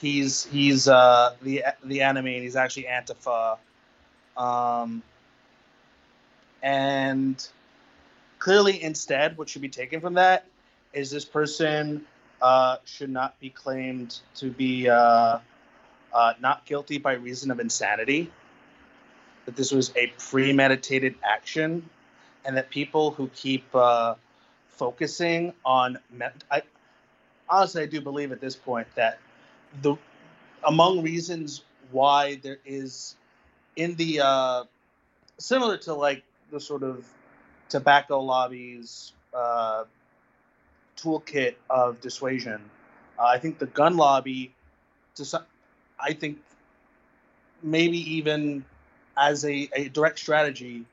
[0.01, 3.59] he's he's uh, the the enemy, and he's actually Antifa.
[4.36, 5.03] Um,
[6.62, 7.47] and
[8.39, 10.47] clearly, instead, what should be taken from that
[10.93, 12.05] is this person
[12.41, 15.39] uh, should not be claimed to be uh,
[16.12, 18.30] uh, not guilty by reason of insanity.
[19.49, 21.88] That this was a premeditated action,
[22.44, 24.16] and that people who keep uh,
[24.68, 25.99] focusing on,
[26.51, 26.61] I,
[27.49, 29.18] honestly, I do believe at this point that
[29.80, 29.96] the
[30.66, 33.16] among reasons why there is
[33.74, 34.64] in the uh,
[35.38, 37.07] similar to like the sort of
[37.70, 39.84] tobacco lobbies uh,
[40.99, 42.61] toolkit of dissuasion.
[43.18, 44.53] Uh, I think the gun lobby,
[45.14, 45.44] to some,
[45.99, 46.36] I think
[47.62, 48.66] maybe even
[49.19, 50.85] as a, a direct strategy.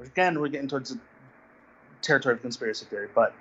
[0.00, 0.98] Again, we're getting towards the
[2.02, 3.34] territory of conspiracy theory, but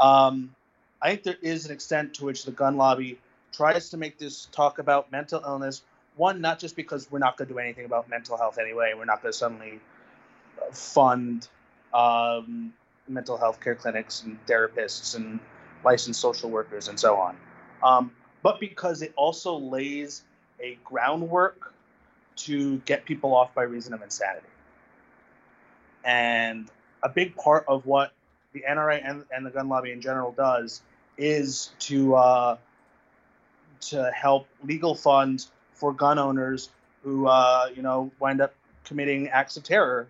[0.00, 0.54] um,
[1.00, 3.18] I think there is an extent to which the gun lobby
[3.52, 5.82] tries to make this talk about mental illness.
[6.16, 8.92] One, not just because we're not going to do anything about mental health anyway.
[8.96, 9.80] We're not going to suddenly
[10.60, 11.46] uh, fund
[11.94, 12.72] um,
[13.06, 15.38] mental health care clinics and therapists and
[15.84, 17.36] licensed social workers and so on.
[17.82, 18.12] Um,
[18.42, 20.22] but because it also lays
[20.60, 21.72] a groundwork
[22.38, 24.46] to get people off by reason of insanity.
[26.04, 26.70] And
[27.02, 28.12] a big part of what
[28.52, 30.82] the NRA and, and the gun lobby in general does
[31.16, 32.56] is to uh,
[33.80, 36.70] to help legal funds for gun owners
[37.02, 40.08] who, uh, you know, wind up committing acts of terror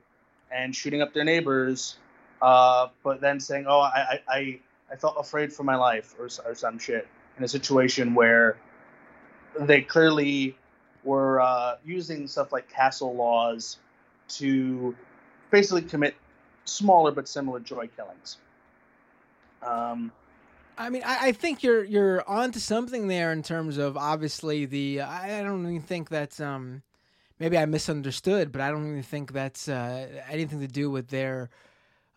[0.51, 1.97] and shooting up their neighbors,
[2.41, 4.61] uh, but then saying, "Oh, I, I,
[4.91, 7.07] I felt afraid for my life," or, or some shit
[7.37, 8.57] in a situation where
[9.61, 10.57] they clearly
[11.05, 13.79] were uh, using stuff like castle laws
[14.29, 14.95] to
[15.51, 16.15] basically commit
[16.65, 18.39] smaller but similar joy killings.
[19.63, 20.13] Um,
[20.77, 25.01] I mean, I, I, think you're you're onto something there in terms of obviously the.
[25.01, 26.83] I, I don't even think that's um,
[27.41, 31.51] maybe I misunderstood, but I don't even think that's uh, anything to do with their.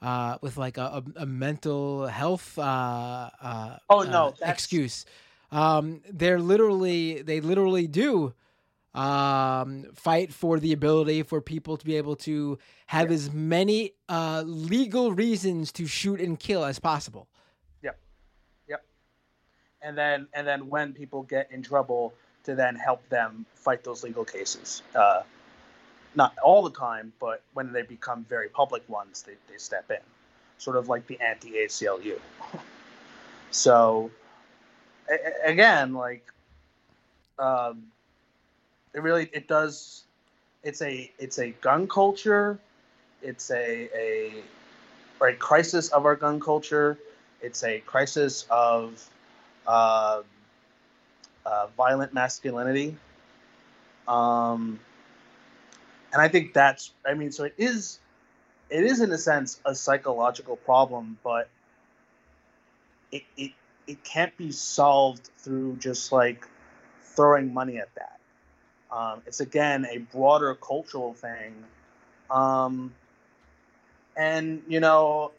[0.03, 5.05] Uh, with like a, a, a mental health uh, uh, oh no uh, excuse,
[5.51, 8.33] um, they're literally they literally do
[8.93, 13.15] um, fight for the ability for people to be able to have yeah.
[13.15, 17.27] as many uh, legal reasons to shoot and kill as possible
[17.81, 17.97] Yep,
[18.67, 18.83] yep.
[19.81, 22.13] and then and then when people get in trouble
[22.43, 24.81] to then help them fight those legal cases.
[24.95, 25.21] Uh,
[26.15, 29.97] not all the time, but when they become very public ones, they, they step in,
[30.57, 32.19] sort of like the anti ACLU.
[33.51, 34.11] so,
[35.09, 36.25] a- again, like,
[37.39, 37.83] um,
[38.93, 40.03] it really it does.
[40.63, 42.59] It's a it's a gun culture.
[43.21, 44.43] It's a a
[45.19, 46.97] or a crisis of our gun culture.
[47.41, 49.07] It's a crisis of
[49.67, 50.21] uh,
[51.45, 52.97] uh, violent masculinity.
[54.07, 54.79] Um,
[56.13, 57.99] and I think that's, I mean, so it is,
[58.69, 61.49] it is in a sense a psychological problem, but
[63.11, 63.51] it, it,
[63.87, 66.47] it can't be solved through just like
[67.01, 68.20] throwing money at that.
[68.91, 71.55] Um, it's again a broader cultural thing.
[72.29, 72.93] Um,
[74.17, 75.31] and, you know,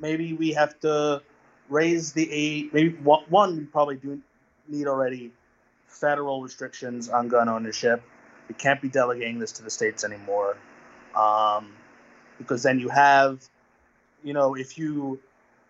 [0.00, 1.22] maybe we have to
[1.68, 2.70] raise the age.
[2.72, 4.20] Maybe one, we probably do
[4.68, 5.32] need already
[5.86, 8.02] federal restrictions on gun ownership.
[8.48, 10.56] We can't be delegating this to the states anymore,
[11.14, 11.72] um,
[12.38, 13.48] because then you have,
[14.22, 15.20] you know, if you,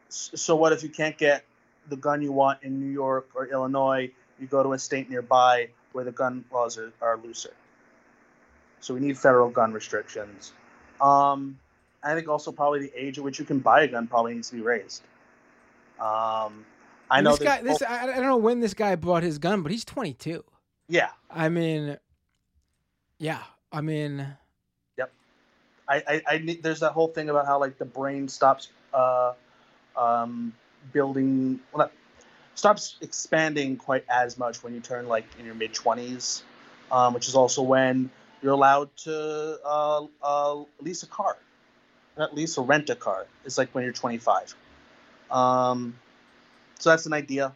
[0.09, 1.45] so what if you can't get
[1.89, 4.11] the gun you want in New York or Illinois?
[4.41, 7.55] You go to a state nearby where the gun laws are, are looser.
[8.80, 10.53] So we need federal gun restrictions.
[11.01, 11.59] Um,
[12.03, 14.51] I think also probably the age at which you can buy a gun probably needs
[14.51, 15.03] to be raised.
[15.99, 16.66] Um,
[17.11, 17.62] I know this guy.
[17.62, 20.45] This I don't know when this guy bought his gun, but he's 22.
[20.88, 21.11] Yeah.
[21.30, 21.97] I mean,
[23.18, 23.42] yeah.
[23.72, 24.26] I mean,
[24.99, 25.12] yep.
[25.88, 29.32] I, I, I there's that whole thing about how like the brain stops uh,
[29.97, 30.53] um,
[30.92, 31.92] building, well, not,
[32.55, 36.43] stops expanding quite as much when you turn like in your mid 20s,
[36.91, 38.11] um, which is also when
[38.43, 41.37] you're allowed to uh, uh, lease a car,
[42.17, 43.27] not lease or rent a car.
[43.45, 44.55] It's like when you're 25.
[45.31, 45.99] Um,
[46.79, 47.53] so that's an idea.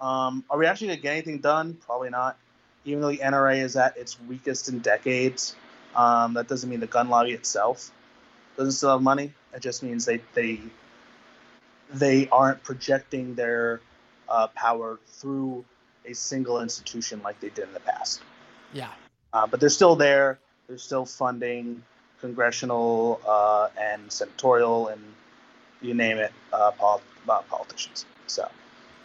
[0.00, 1.74] Um, are we actually to get anything done?
[1.74, 2.36] Probably not.
[2.84, 5.56] Even though the NRA is at its weakest in decades,
[5.96, 7.90] um, that doesn't mean the gun lobby itself
[8.56, 9.32] doesn't still have money.
[9.54, 10.60] It just means they they
[11.92, 13.80] they aren't projecting their
[14.28, 15.64] uh, power through
[16.06, 18.20] a single institution like they did in the past.
[18.72, 18.90] Yeah.
[19.32, 20.38] Uh, but they're still there.
[20.68, 21.82] They're still funding
[22.20, 25.02] congressional uh, and senatorial and
[25.82, 28.06] you name it, uh, pol- uh, politicians.
[28.26, 28.48] So.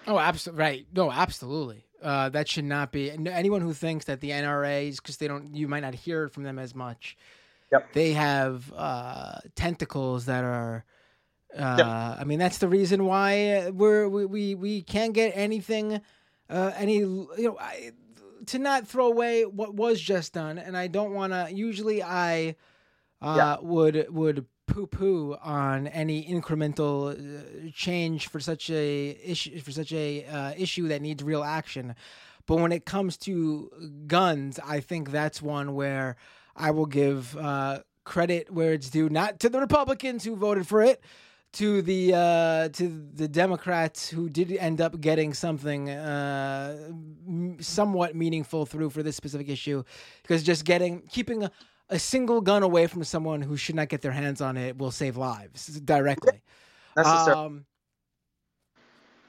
[0.07, 0.85] Oh, absolutely right.
[0.93, 1.83] No, absolutely.
[2.01, 5.53] Uh, that should not be anyone who thinks that the NRAs because they don't.
[5.53, 7.17] You might not hear from them as much.
[7.73, 7.93] Yep.
[7.93, 10.85] They have uh, tentacles that are.
[11.57, 12.15] Uh.
[12.19, 16.01] I mean, that's the reason why we're we we, we can't get anything,
[16.49, 17.91] uh, any you know, I,
[18.47, 20.57] to not throw away what was just done.
[20.57, 21.49] And I don't want to.
[21.51, 22.55] Usually, I
[23.21, 23.57] uh, yeah.
[23.61, 29.91] would would poo poo on any incremental uh, change for such a issue for such
[29.91, 31.95] a uh, issue that needs real action.
[32.45, 33.71] But when it comes to
[34.07, 36.15] guns, I think that's one where
[36.55, 40.81] I will give uh, credit where it's due, not to the Republicans who voted for
[40.81, 41.03] it,
[41.53, 46.91] to the uh, to the Democrats who did end up getting something uh,
[47.59, 49.83] somewhat meaningful through for this specific issue,
[50.21, 51.51] because just getting keeping a,
[51.89, 54.91] a single gun away from someone who should not get their hands on it will
[54.91, 56.41] save lives directly.
[56.95, 57.31] Necessarily.
[57.31, 57.65] Um,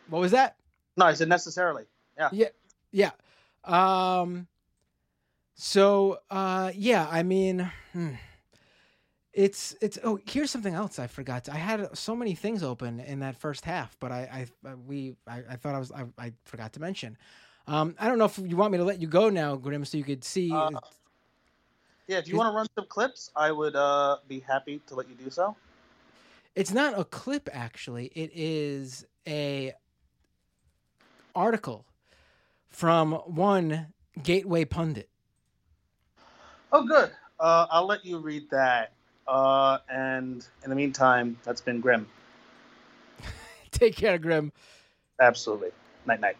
[0.08, 0.56] what was that?
[0.96, 1.84] No, I said necessarily.
[2.18, 2.28] Yeah.
[2.32, 2.48] Yeah.
[2.92, 3.10] Yeah.
[3.64, 4.46] Um,
[5.54, 8.14] so, uh, yeah, I mean, hmm.
[9.32, 11.48] It's, it's, oh, here's something else I forgot.
[11.48, 15.42] I had so many things open in that first half, but I, I, we, I,
[15.50, 17.16] I thought I was, I, I forgot to mention.
[17.66, 19.96] Um, I don't know if you want me to let you go now, Grim, so
[19.96, 20.50] you could see.
[20.52, 20.70] Uh,
[22.08, 25.08] yeah, if you want to run some clips, I would uh, be happy to let
[25.08, 25.54] you do so.
[26.56, 28.06] It's not a clip, actually.
[28.06, 29.72] It is a
[31.36, 31.84] article
[32.68, 33.86] from one
[34.20, 35.08] Gateway pundit.
[36.72, 37.12] Oh, good.
[37.38, 38.92] Uh, I'll let you read that.
[39.30, 42.08] Uh, and in the meantime, that's been Grim.
[43.70, 44.52] Take care, Grim.
[45.20, 45.70] Absolutely.
[46.04, 46.36] Night, night.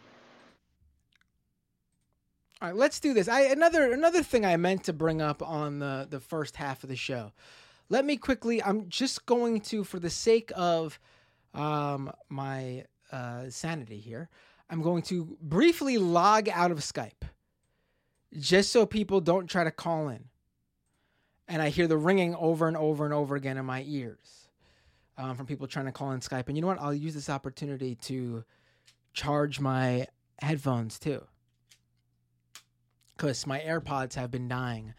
[2.60, 3.28] All right, let's do this.
[3.28, 6.90] I another another thing I meant to bring up on the the first half of
[6.90, 7.32] the show.
[7.88, 8.62] Let me quickly.
[8.62, 10.98] I'm just going to, for the sake of
[11.54, 14.28] um, my uh, sanity here,
[14.68, 17.28] I'm going to briefly log out of Skype,
[18.38, 20.24] just so people don't try to call in,
[21.50, 24.48] and I hear the ringing over and over and over again in my ears
[25.18, 26.46] um, from people trying to call in Skype.
[26.46, 26.80] And you know what?
[26.80, 28.44] I'll use this opportunity to
[29.12, 30.06] charge my
[30.40, 31.22] headphones too
[33.16, 34.94] because my AirPods have been dying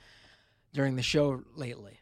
[0.73, 1.99] during the show lately.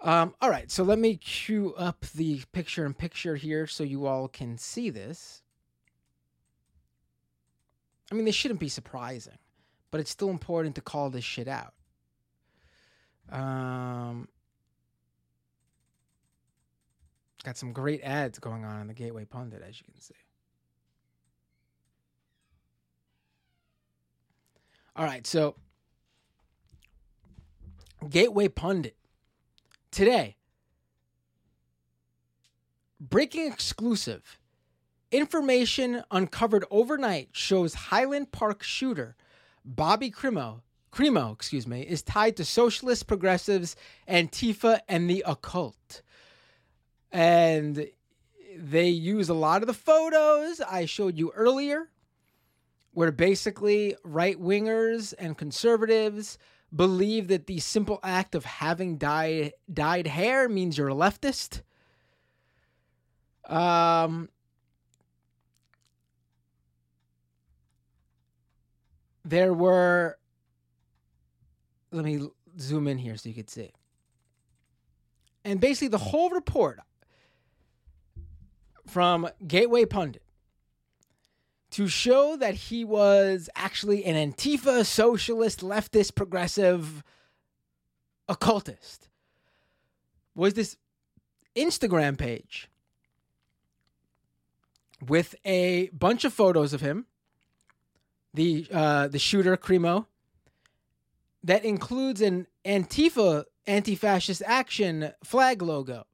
[0.00, 4.06] Um, all right, so let me cue up the picture in picture here so you
[4.06, 5.42] all can see this.
[8.10, 9.38] I mean, this shouldn't be surprising,
[9.90, 11.74] but it's still important to call this shit out.
[13.30, 14.28] Um,
[17.44, 20.14] got some great ads going on in the Gateway Pundit, as you can see.
[24.96, 25.54] All right, so
[28.08, 28.96] Gateway Pundit
[29.90, 30.36] today.
[33.00, 34.40] Breaking exclusive.
[35.10, 39.16] Information uncovered overnight shows Highland Park shooter
[39.64, 40.62] Bobby Crimo,
[40.98, 43.76] Primo, excuse me, is tied to socialist progressives,
[44.08, 46.02] Antifa, and the occult.
[47.12, 47.86] And
[48.56, 51.88] they use a lot of the photos I showed you earlier,
[52.94, 56.36] where basically right wingers and conservatives
[56.74, 61.62] believe that the simple act of having dyed, dyed hair means you're a leftist.
[63.46, 64.30] Um,
[69.24, 70.18] there were
[71.90, 72.28] let me
[72.58, 73.72] zoom in here so you can see.
[75.44, 76.80] And basically, the whole report
[78.86, 80.22] from Gateway Pundit
[81.70, 87.02] to show that he was actually an Antifa socialist, leftist, progressive
[88.28, 89.08] occultist
[90.34, 90.76] was this
[91.56, 92.68] Instagram page
[95.06, 97.06] with a bunch of photos of him,
[98.34, 100.06] the uh, the shooter Crimo,
[101.42, 106.04] that includes an Antifa anti-fascist action flag logo.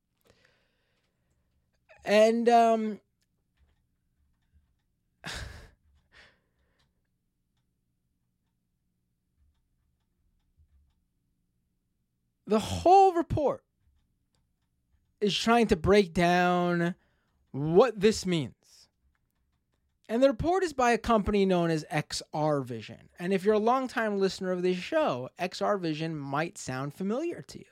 [2.04, 3.00] And um,
[12.46, 13.64] the whole report
[15.20, 16.94] is trying to break down
[17.52, 18.54] what this means.
[20.08, 23.08] And the report is by a company known as XR Vision.
[23.18, 27.58] And if you're a longtime listener of this show, XR Vision might sound familiar to
[27.58, 27.64] you.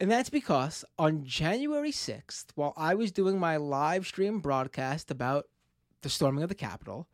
[0.00, 5.46] And that's because on January 6th, while I was doing my live stream broadcast about
[6.02, 7.08] the storming of the Capitol,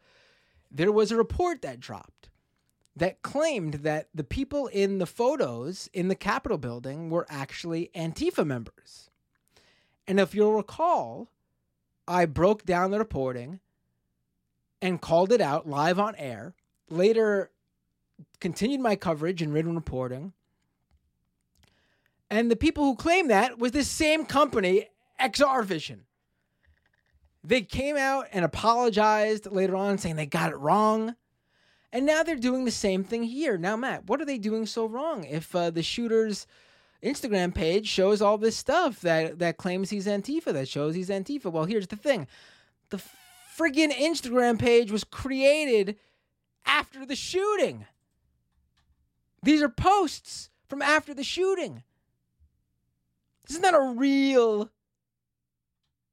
[0.71, 2.31] there was a report that dropped
[2.97, 8.45] that claimed that the people in the photos in the Capitol building were actually Antifa
[8.47, 9.11] members.
[10.07, 11.31] And if you'll recall,
[12.09, 13.61] I broke down the reporting
[14.83, 16.55] and called it out live on air.
[16.91, 17.51] Later,
[18.41, 20.33] continued my coverage in written reporting.
[22.29, 24.89] And the people who claimed that was this same company,
[25.21, 26.05] XR Vision.
[27.45, 31.15] They came out and apologized later on, saying they got it wrong.
[31.93, 33.59] And now they're doing the same thing here.
[33.59, 35.25] Now, Matt, what are they doing so wrong?
[35.25, 36.47] If uh, the shooter's
[37.03, 41.51] Instagram page shows all this stuff that that claims he's Antifa, that shows he's Antifa.
[41.53, 42.29] Well, here's the thing:
[42.91, 43.03] the
[43.59, 45.97] friggin' Instagram page was created
[46.65, 47.87] after the shooting.
[49.43, 51.83] These are posts from after the shooting.
[53.47, 54.71] This is not a real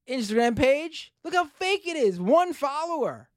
[0.08, 1.14] Instagram page.
[1.24, 2.20] Look how fake it is.
[2.20, 3.30] One follower.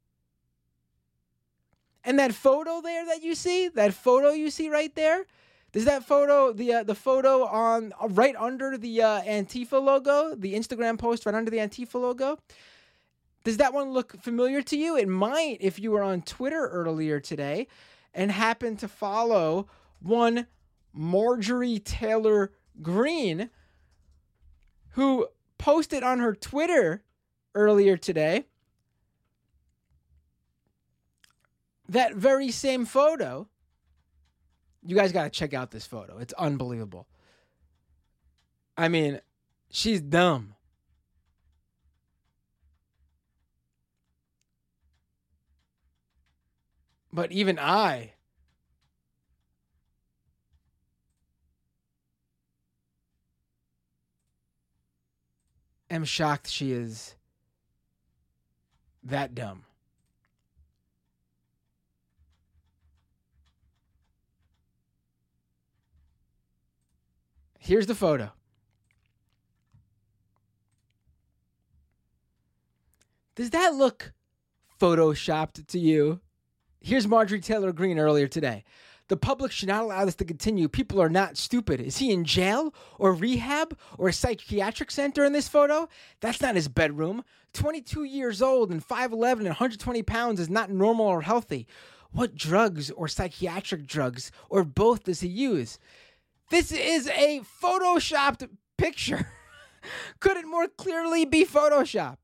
[2.05, 5.27] And that photo there that you see, that photo you see right there,
[5.73, 10.35] is that photo the uh, the photo on uh, right under the uh, Antifa logo,
[10.35, 12.39] the Instagram post right under the Antifa logo?
[13.45, 14.97] Does that one look familiar to you?
[14.97, 17.67] It might if you were on Twitter earlier today
[18.15, 19.69] and happened to follow
[20.01, 20.47] one
[20.93, 23.51] Marjorie Taylor Greene
[24.91, 25.27] who
[25.59, 27.03] posted on her Twitter
[27.55, 28.45] earlier today
[31.89, 33.49] that very same photo.
[34.85, 36.19] You guys got to check out this photo.
[36.19, 37.07] It's unbelievable.
[38.77, 39.21] I mean,
[39.71, 40.55] she's dumb.
[47.13, 48.13] But even I
[55.91, 57.17] am shocked she is
[59.03, 59.65] that dumb.
[67.59, 68.33] Here's the photo.
[73.35, 74.13] Does that look
[74.81, 76.21] photoshopped to you?
[76.85, 78.65] Here's Marjorie Taylor Greene earlier today.
[79.07, 80.69] The public should not allow this to continue.
[80.69, 81.81] People are not stupid.
[81.81, 85.89] Is he in jail or rehab or a psychiatric center in this photo?
[86.21, 87.23] That's not his bedroom.
[87.55, 91.69] 22 years old and 5'11 and 120 pounds is not normal or healthy.
[92.11, 95.79] What drugs or psychiatric drugs or both does he use?
[96.51, 99.29] This is a photoshopped picture.
[100.21, 102.17] Could it more clearly be photoshopped?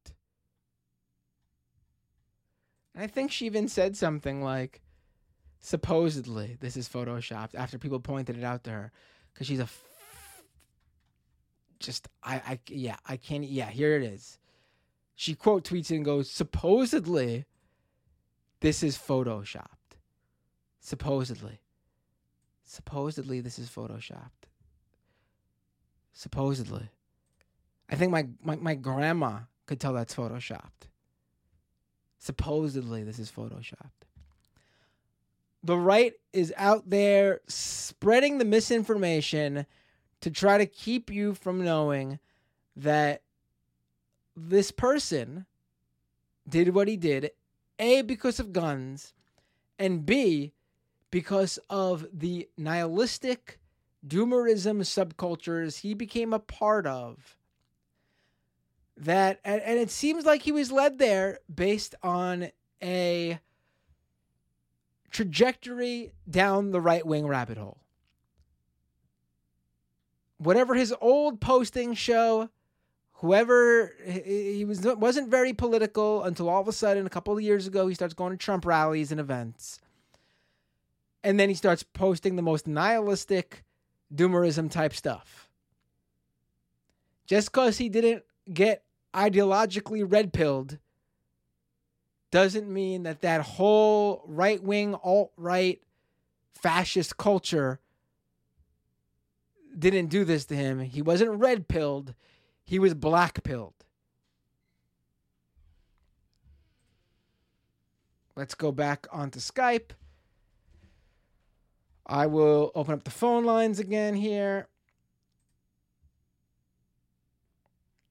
[2.98, 4.80] And I think she even said something like,
[5.60, 8.92] supposedly, this is photoshopped after people pointed it out to her.
[9.32, 9.70] Because she's a.
[9.70, 9.84] F-
[11.78, 14.40] just, I, I, yeah, I can't, yeah, here it is.
[15.14, 17.44] She quote tweets and goes, supposedly,
[18.58, 19.94] this is photoshopped.
[20.80, 21.60] Supposedly.
[22.64, 24.48] Supposedly, this is photoshopped.
[26.12, 26.88] Supposedly.
[27.88, 30.88] I think my, my, my grandma could tell that's photoshopped.
[32.18, 34.06] Supposedly, this is photoshopped.
[35.62, 39.66] The right is out there spreading the misinformation
[40.20, 42.18] to try to keep you from knowing
[42.76, 43.22] that
[44.36, 45.46] this person
[46.48, 47.32] did what he did,
[47.78, 49.12] A, because of guns,
[49.78, 50.52] and B,
[51.10, 53.58] because of the nihilistic
[54.06, 57.36] doomerism subcultures he became a part of
[59.00, 62.50] that and, and, it seems like he was led there based on
[62.82, 63.38] a
[65.10, 67.78] trajectory down the right wing rabbit hole.
[70.38, 72.50] Whatever his old posting show,
[73.14, 77.66] whoever he was wasn't very political until all of a sudden a couple of years
[77.66, 79.80] ago he starts going to Trump rallies and events.
[81.24, 83.64] And then he starts posting the most nihilistic
[84.14, 85.48] doomerism type stuff.
[87.26, 88.22] Just because he didn't
[88.52, 88.82] get
[89.14, 90.78] ideologically red pilled
[92.30, 95.80] doesn't mean that that whole right wing, alt right,
[96.54, 97.80] fascist culture
[99.78, 100.80] didn't do this to him.
[100.80, 102.14] He wasn't red pilled,
[102.64, 103.74] he was black pilled.
[108.36, 109.90] Let's go back onto Skype.
[112.06, 114.68] I will open up the phone lines again here.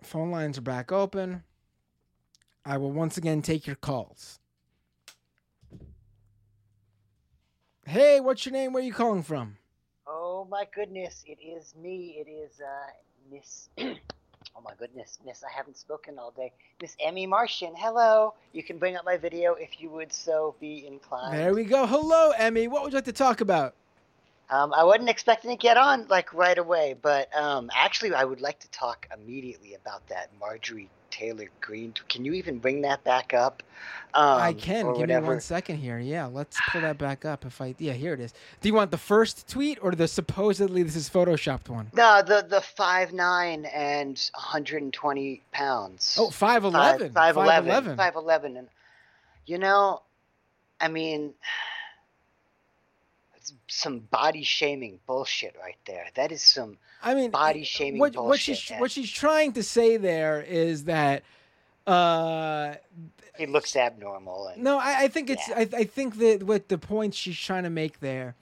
[0.02, 1.44] Phone lines are back open.
[2.66, 4.40] I will once again take your calls.
[7.86, 8.74] Hey, what's your name?
[8.74, 9.58] Where are you calling from?
[10.06, 12.18] Oh my goodness, it is me.
[12.20, 12.92] It is uh,
[13.32, 13.70] Miss.
[13.80, 15.44] oh my goodness, Miss.
[15.44, 16.52] I haven't spoken all day.
[16.82, 17.74] Miss Emmy Martian.
[17.78, 18.34] Hello.
[18.52, 21.38] You can bring up my video if you would so be inclined.
[21.38, 21.86] There we go.
[21.88, 22.68] Hello, Emmy.
[22.68, 23.74] What would you like to talk about?
[24.50, 28.42] Um, I wasn't expecting to get on like right away, but um, actually, I would
[28.42, 31.94] like to talk immediately about that Marjorie Taylor Greene.
[32.08, 33.62] Can you even bring that back up?
[34.14, 34.86] Um, I can.
[34.86, 35.22] Give whatever.
[35.22, 36.00] me one second here.
[36.00, 37.46] Yeah, let's pull that back up.
[37.46, 38.34] If I yeah, here it is.
[38.62, 41.92] Do you want the first tweet or the supposedly this is photoshopped one?
[41.94, 46.16] No, the the five nine and 120 pounds.
[46.18, 47.12] Oh, 5'11".
[47.12, 47.96] 5'11".
[47.98, 48.58] 5'11".
[48.58, 48.68] And
[49.46, 50.04] you know,
[50.80, 51.34] I mean
[53.68, 56.08] some body shaming bullshit right there.
[56.16, 58.30] That is some I mean body shaming what, bullshit.
[58.30, 61.24] What she's what she's trying to say there is that
[61.86, 62.76] uh
[63.38, 64.48] he looks abnormal.
[64.48, 65.60] And, no, I, I think it's yeah.
[65.60, 68.36] I, I think that what the point she's trying to make there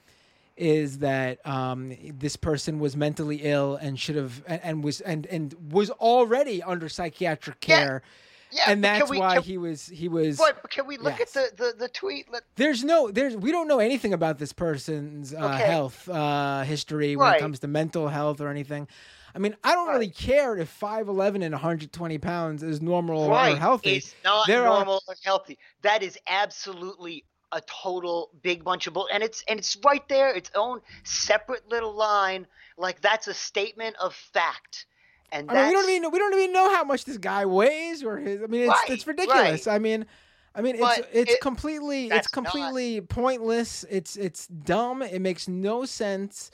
[0.58, 5.26] is that um, this person was mentally ill and should have and, and, was and
[5.26, 8.02] and was already under psychiatric care.
[8.04, 8.10] Yeah
[8.56, 10.38] yeah, and that's we, why he was he was.
[10.38, 11.36] But can we look yes.
[11.36, 12.32] at the, the, the tweet?
[12.32, 15.66] Let, there's no there's we don't know anything about this person's uh, okay.
[15.66, 17.38] health uh, history when right.
[17.38, 18.88] it comes to mental health or anything.
[19.36, 19.96] I mean, I don't right.
[19.96, 23.56] really care if 5'11 and 120 pounds is normal right.
[23.56, 23.98] or healthy.
[23.98, 25.14] It's not there normal are...
[25.14, 25.58] or healthy.
[25.82, 30.34] That is absolutely a total big bunch of bull, and it's and it's right there,
[30.34, 32.48] its own separate little line.
[32.78, 34.86] Like that's a statement of fact.
[35.32, 38.04] And I mean, we don't even we don't even know how much this guy weighs
[38.04, 38.42] or his.
[38.42, 39.68] I mean, it's right, it's ridiculous.
[39.68, 39.76] Right.
[39.76, 40.06] I mean,
[40.54, 43.10] I mean, it's but it's it, completely it's completely not...
[43.10, 43.86] pointless.
[43.90, 45.02] It's it's dumb.
[45.02, 46.52] It makes no sense.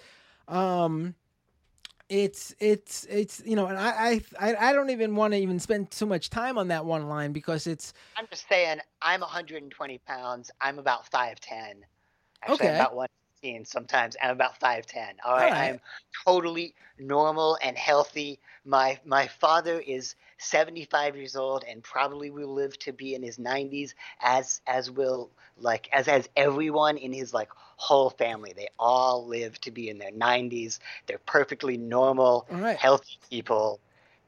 [0.47, 1.15] Um,
[2.09, 5.91] it's it's it's you know, and I I I don't even want to even spend
[5.91, 7.93] too much time on that one line because it's.
[8.17, 10.51] I'm just saying, I'm 120 pounds.
[10.59, 11.37] I'm about 5'10.
[12.41, 12.69] Actually, okay.
[12.69, 13.07] I'm about one
[13.63, 14.15] sometimes.
[14.21, 15.15] I'm about 5'10.
[15.25, 15.43] All right?
[15.43, 15.51] all right.
[15.51, 15.79] I'm
[16.25, 18.39] totally normal and healthy.
[18.65, 23.37] My my father is 75 years old and probably will live to be in his
[23.37, 28.53] 90s as as will like as as everyone in his like whole family.
[28.55, 30.79] They all live to be in their 90s.
[31.07, 32.77] They're perfectly normal, right.
[32.77, 33.79] healthy people.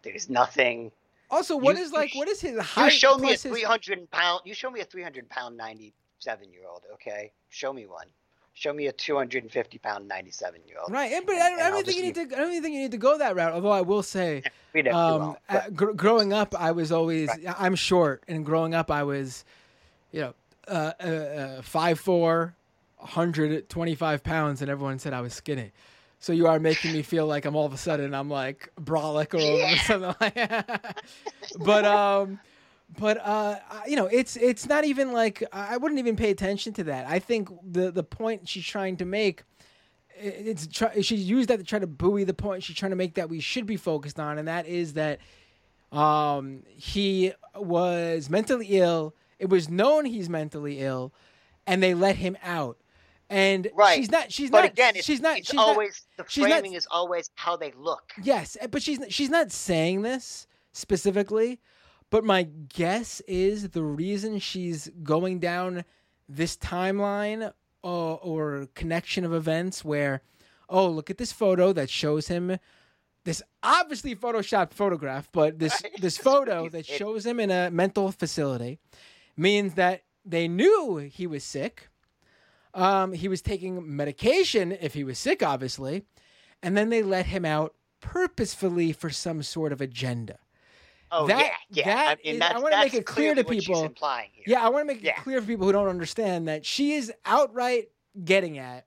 [0.02, 0.92] There's nothing
[1.30, 2.14] also, what you, is like?
[2.14, 2.86] What is his height?
[2.86, 4.42] You show me a three hundred pound.
[4.46, 6.84] You show me a three hundred pound ninety seven year old.
[6.94, 8.06] Okay, show me one.
[8.56, 10.92] Show me a 250 pound 97 year old.
[10.92, 12.22] Right, but and, I, don't, I don't think you need to.
[12.22, 13.52] I don't even think you need to go that route.
[13.52, 14.44] Although I will say,
[14.92, 15.36] um,
[15.74, 17.56] gr- growing up, I was always right.
[17.58, 19.44] I'm short, and growing up, I was,
[20.12, 20.34] you know,
[20.68, 22.56] uh, uh, uh, five four,
[22.98, 25.72] 125 pounds, and everyone said I was skinny.
[26.24, 29.34] So you are making me feel like I'm all of a sudden I'm like brolic
[29.34, 29.76] or yeah.
[29.82, 31.04] something like that.
[31.60, 32.40] but um
[32.98, 36.84] but uh, you know, it's it's not even like I wouldn't even pay attention to
[36.86, 37.08] that.
[37.08, 39.44] I think the the point she's trying to make,
[40.16, 43.16] it's try, she used that to try to buoy the point she's trying to make
[43.16, 45.20] that we should be focused on, and that is that
[45.92, 49.16] um, he was mentally ill.
[49.40, 51.14] It was known he's mentally ill,
[51.66, 52.78] and they let him out.
[53.30, 53.98] And right.
[53.98, 54.32] she's not.
[54.32, 54.72] She's but not.
[54.72, 55.40] again, she's not.
[55.40, 58.12] It's she's always not, the framing not, is always how they look.
[58.22, 61.60] Yes, but she's she's not saying this specifically.
[62.14, 65.84] But my guess is the reason she's going down
[66.30, 67.52] this timeline
[67.84, 70.22] uh, or connection of events where,
[70.70, 72.60] oh, look at this photo that shows him
[73.26, 78.78] this obviously photoshopped photograph, but this this photo that shows him in a mental facility
[79.36, 81.90] means that they knew he was sick.
[82.76, 86.04] Um, he was taking medication if he was sick, obviously,
[86.62, 90.38] and then they let him out purposefully for some sort of agenda.
[91.16, 91.96] Oh that, yeah, yeah.
[91.96, 93.94] That I, mean, is, I want to make it clear to people.
[94.48, 95.12] Yeah, I want to make yeah.
[95.12, 97.90] it clear for people who don't understand that she is outright
[98.26, 98.86] getting at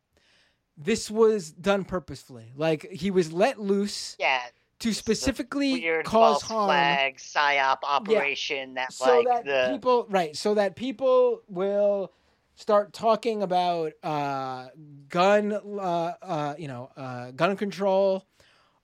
[0.76, 2.52] this was done purposefully.
[2.56, 4.16] Like he was let loose.
[4.18, 4.42] Yeah.
[4.80, 6.66] To specifically weird cause harm.
[6.66, 8.74] flag psyop operation yeah.
[8.74, 12.12] that so like that the people right so that people will
[12.56, 14.66] start talking about uh,
[15.08, 18.26] gun uh, uh, you know uh, gun control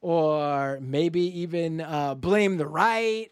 [0.03, 3.31] or maybe even uh, blame the right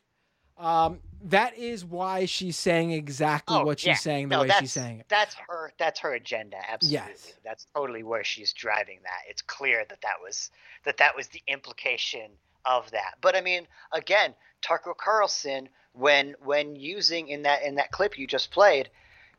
[0.60, 3.94] um, that is why she's saying exactly oh, what she's yeah.
[3.94, 5.06] saying the no, way she's saying it.
[5.08, 5.72] That's her.
[5.78, 6.56] That's her agenda.
[6.68, 7.10] Absolutely.
[7.10, 7.34] Yes.
[7.44, 9.20] That's totally where she's driving that.
[9.28, 10.50] It's clear that that was
[10.84, 12.30] that that was the implication
[12.64, 13.14] of that.
[13.20, 18.26] But I mean, again, Tucker Carlson, when when using in that in that clip you
[18.26, 18.90] just played,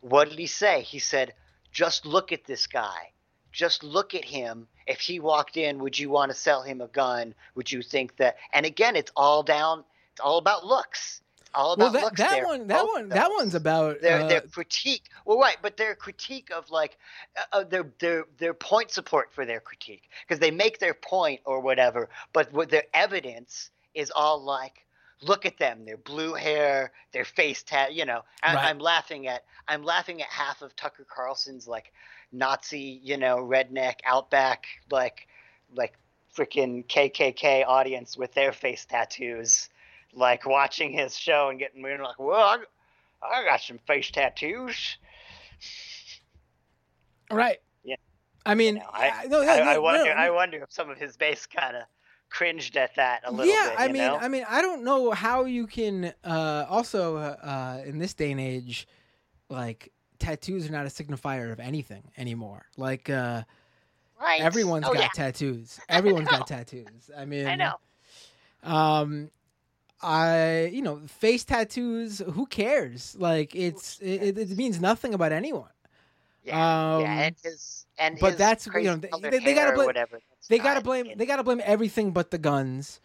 [0.01, 0.81] what did he say?
[0.81, 1.33] He said,
[1.71, 3.11] "Just look at this guy.
[3.51, 4.67] Just look at him.
[4.87, 7.33] If he walked in, would you want to sell him a gun?
[7.55, 9.83] Would you think that?" And again, it's all down.
[10.11, 11.21] It's all about looks
[11.53, 12.45] all about well, that, looks that there.
[12.45, 15.09] one, that Both one, that one's about their uh, their critique.
[15.25, 16.97] Well, right, but their critique of like
[17.37, 21.41] uh, uh, their their their point support for their critique because they make their point
[21.45, 24.85] or whatever, but what their evidence is all like.
[25.23, 27.93] Look at them, their blue hair, their face tat.
[27.93, 28.65] You know, I, Right.
[28.65, 31.93] I'm laughing at I'm laughing at half of Tucker Carlson's like
[32.31, 35.27] Nazi, you know, redneck outback like
[35.75, 35.93] like
[36.35, 39.69] freaking KKK audience with their face tattoos,
[40.13, 42.59] like watching his show and getting weird, like, well, I,
[43.25, 44.97] I got some face tattoos.
[47.31, 47.57] right.
[47.83, 47.95] Yeah.
[48.45, 50.05] I mean, You know, I, no, I, no, I no, wonder.
[50.05, 51.83] no, I wonder if some of his base kind of
[52.29, 53.73] cringed at that a little yeah, bit.
[53.77, 54.17] Yeah, I mean, know?
[54.19, 56.13] I mean, I don't know how you can.
[56.23, 58.87] Uh, also, uh, uh, in this day and age,
[59.49, 59.91] like
[60.21, 62.65] tattoos are not a signifier of anything anymore.
[62.77, 63.43] Like uh,
[64.21, 64.39] right?
[64.41, 65.07] everyone's oh, got yeah.
[65.13, 65.79] tattoos.
[65.89, 67.09] Everyone's got tattoos.
[67.17, 67.73] I mean, I know.
[68.63, 69.31] Um,
[70.01, 72.19] I you know face tattoos.
[72.19, 73.15] Who cares?
[73.19, 75.69] Like it's it, it means nothing about anyone.
[76.43, 79.93] Yeah, Um, yeah, and his and but his that's, you know, they- they- gotta blame-
[80.49, 81.05] They gotta blame.
[81.05, 82.99] in- They gotta blame everything but the guns,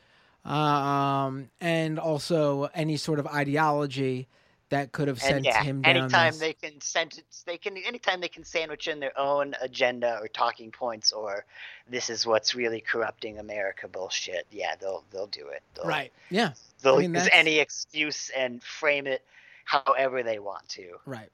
[0.47, 4.27] um, and also any sort of ideology
[4.71, 5.97] that could have and sent yeah, him down.
[5.97, 6.41] anytime this.
[6.41, 10.71] they can sentence, they can anytime they can sandwich in their own agenda or talking
[10.71, 11.45] points or
[11.89, 14.47] this is what's really corrupting America bullshit.
[14.51, 15.63] Yeah, they'll they'll do it.
[15.75, 16.13] They'll, right?
[16.31, 16.53] Yeah.
[16.83, 19.23] They'll I mean, use that's- any excuse and frame it
[19.65, 20.97] however they want to.
[21.05, 21.31] Right.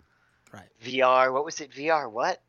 [0.52, 0.68] Right.
[0.84, 1.70] VR, what was it?
[1.70, 2.42] VR what?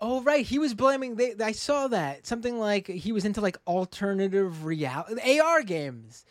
[0.00, 0.44] Oh, right.
[0.44, 1.14] He was blaming.
[1.14, 6.24] They, I saw that something like he was into like alternative reality AR games.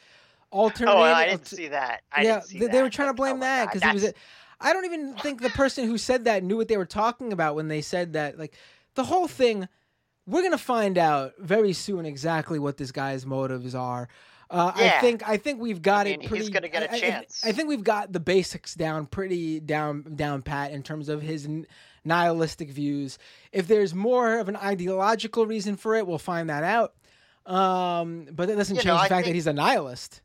[0.51, 0.69] Oh,
[1.01, 2.01] I didn't see that.
[2.11, 2.71] I yeah, didn't see they, that.
[2.71, 4.03] they were trying to blame oh that because he was.
[4.05, 4.13] A,
[4.59, 7.55] I don't even think the person who said that knew what they were talking about
[7.55, 8.37] when they said that.
[8.37, 8.53] Like
[8.95, 9.67] the whole thing,
[10.27, 14.07] we're gonna find out very soon exactly what this guy's motives are.
[14.49, 16.43] Uh, I think I think we've got I mean, it pretty.
[16.43, 17.41] he's gonna get a I- I- chance.
[17.45, 21.47] I, think we've got the basics down pretty down down pat in terms of his
[22.03, 23.17] nihilistic views.
[23.53, 26.93] If there's more of an ideological reason for it, we'll find that out.
[27.45, 30.21] Um, but that doesn't You change know, the fact that he's a nihilist.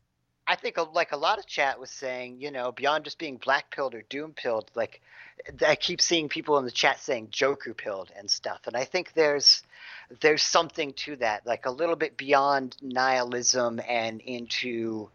[0.47, 3.69] I think, like a lot of chat was saying, you know, beyond just being black
[3.69, 5.01] pilled or doom pilled, like
[5.65, 9.13] I keep seeing people in the chat saying Joker pilled and stuff, and I think
[9.13, 9.63] there's
[10.21, 15.09] there's something to that, like a little bit beyond nihilism and into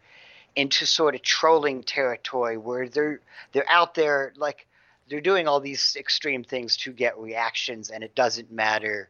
[0.55, 3.19] into sort of trolling territory where they're
[3.53, 4.67] they're out there like
[5.09, 9.09] they're doing all these extreme things to get reactions, and it doesn't matter.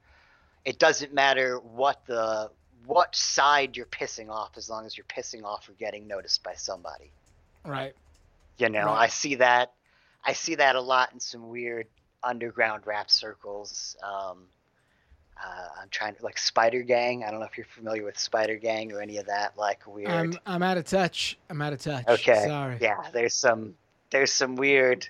[0.65, 2.49] It doesn't matter what the
[2.85, 6.53] what side you're pissing off as long as you're pissing off or getting noticed by
[6.55, 7.11] somebody.
[7.65, 7.93] Right.
[8.57, 9.03] You know, Right.
[9.03, 9.73] I see that.
[10.25, 11.87] I see that a lot in some weird
[12.23, 13.95] underground rap circles.
[14.03, 14.43] Um,
[15.43, 17.23] uh, I'm trying to like Spider Gang.
[17.23, 19.57] I don't know if you're familiar with Spider Gang or any of that.
[19.57, 20.09] Like weird.
[20.09, 21.37] I'm I'm out of touch.
[21.49, 22.05] I'm out of touch.
[22.07, 22.45] okay.
[22.47, 22.77] Sorry.
[22.79, 23.75] Yeah, there's some.
[24.11, 25.07] There's some weird.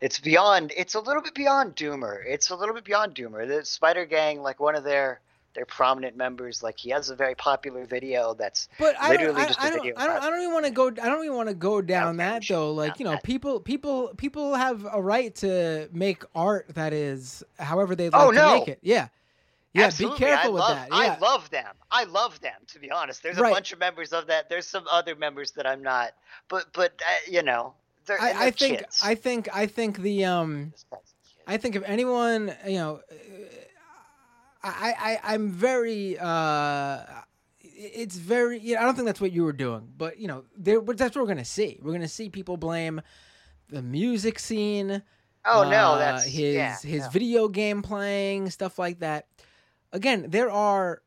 [0.00, 0.72] It's beyond.
[0.76, 2.22] It's a little bit beyond Doomer.
[2.26, 3.46] It's a little bit beyond Doomer.
[3.48, 5.20] The Spider Gang, like one of their
[5.56, 9.46] their prominent members, like he has a very popular video that's But I literally I,
[9.46, 10.86] just a I don't, video I don't, I don't even want to go.
[10.88, 12.72] I don't even want to go down that though.
[12.72, 13.24] Like you know, that.
[13.24, 18.30] people, people, people have a right to make art that is however they'd like Oh,
[18.30, 18.58] to no.
[18.58, 18.78] make it.
[18.82, 19.08] Yeah,
[19.72, 19.86] yeah.
[19.86, 20.18] Absolutely.
[20.18, 20.96] Be careful I love, with that.
[20.96, 21.74] I love them.
[21.90, 22.60] I love them.
[22.68, 23.52] To be honest, there's a Right.
[23.52, 24.48] bunch of members of that.
[24.48, 26.12] There's some other members that I'm not,
[26.48, 27.74] but but uh, you know,
[28.06, 29.00] they're, I, I they're think, kids.
[29.02, 31.12] I think, I think the um, Just as kids.
[31.46, 33.00] I think if anyone, you know,
[34.66, 37.04] I, I, I'm very, uh,
[37.60, 40.44] it's very, you know, I don't think that's what you were doing, but you know,
[40.56, 41.78] there, but that's what we're gonna see.
[41.82, 43.00] We're gonna see people blame
[43.68, 45.02] the music scene.
[45.44, 47.10] oh no, uh, that's his yeah, his no.
[47.10, 49.26] video game playing stuff like that.
[49.92, 51.02] Again, there are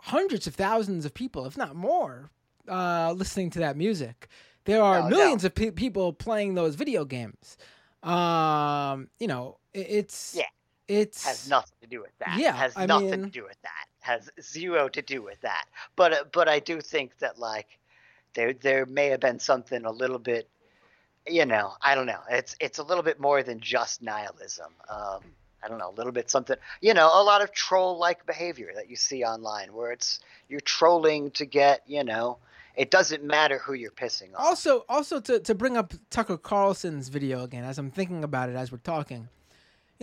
[0.00, 2.30] hundreds of thousands of people, if not more,
[2.68, 4.28] uh, listening to that music.
[4.64, 5.48] There are no, millions no.
[5.48, 7.56] of pe- people playing those video games.
[8.02, 10.44] Um, you know, it, it's yeah,
[10.88, 12.36] it's has nothing to do with that.
[12.38, 13.86] Yeah, has I nothing mean, to do with that.
[14.00, 15.64] Has zero to do with that.
[15.96, 17.78] But uh, but I do think that like
[18.34, 20.48] there there may have been something a little bit,
[21.26, 22.20] you know, I don't know.
[22.30, 24.72] It's it's a little bit more than just nihilism.
[24.88, 25.20] Um,
[25.64, 28.70] I don't know, a little bit something, you know, a lot of troll like behavior
[28.74, 32.36] that you see online where it's you're trolling to get, you know,
[32.76, 34.40] it doesn't matter who you're pissing off.
[34.40, 38.56] Also, also to, to bring up Tucker Carlson's video again, as I'm thinking about it
[38.56, 39.28] as we're talking,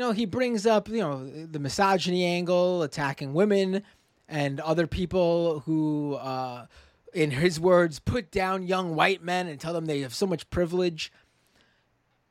[0.01, 3.83] you know, he brings up, you know, the misogyny angle, attacking women
[4.27, 6.65] and other people who, uh,
[7.13, 10.49] in his words, put down young white men and tell them they have so much
[10.49, 11.13] privilege.